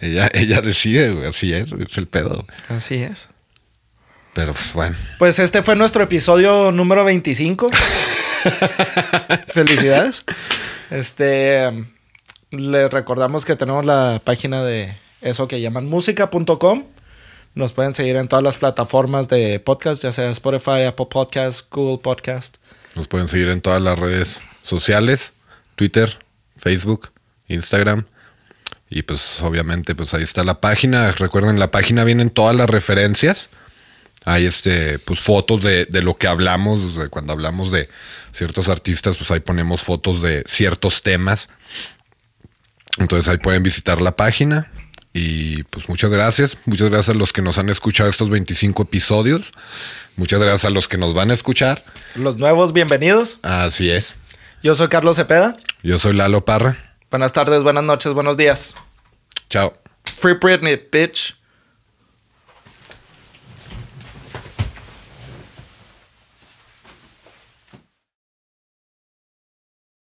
[0.00, 2.46] Ella, ella decide, güey, así es, es el pedo.
[2.70, 3.28] así es.
[4.32, 4.96] Pero pues bueno.
[5.18, 7.68] Pues este fue nuestro episodio número 25.
[9.52, 10.24] Felicidades.
[10.90, 11.70] Este,
[12.50, 16.84] les recordamos que tenemos la página de eso que llaman música.com.
[17.54, 21.98] Nos pueden seguir en todas las plataformas de podcast, ya sea Spotify, Apple Podcast, Google
[22.02, 22.56] Podcast.
[22.96, 25.32] Nos pueden seguir en todas las redes sociales,
[25.74, 26.18] Twitter,
[26.56, 27.10] Facebook,
[27.48, 28.06] Instagram.
[28.90, 31.12] Y pues obviamente pues ahí está la página.
[31.12, 33.48] Recuerden, la página vienen todas las referencias.
[34.24, 37.88] Hay este, pues fotos de, de lo que hablamos, de cuando hablamos de
[38.32, 41.48] ciertos artistas, pues ahí ponemos fotos de ciertos temas.
[42.98, 44.70] Entonces ahí pueden visitar la página.
[45.12, 46.58] Y pues muchas gracias.
[46.64, 49.52] Muchas gracias a los que nos han escuchado estos 25 episodios.
[50.16, 51.84] Muchas gracias a los que nos van a escuchar.
[52.16, 53.38] Los nuevos, bienvenidos.
[53.42, 54.16] Así es.
[54.64, 55.58] Yo soy Carlos Cepeda.
[55.82, 56.96] Yo soy Lalo Parra.
[57.10, 58.74] Buenas tardes, buenas noches, buenos días.
[59.50, 59.74] Chao.
[60.16, 61.36] Free Britney, bitch.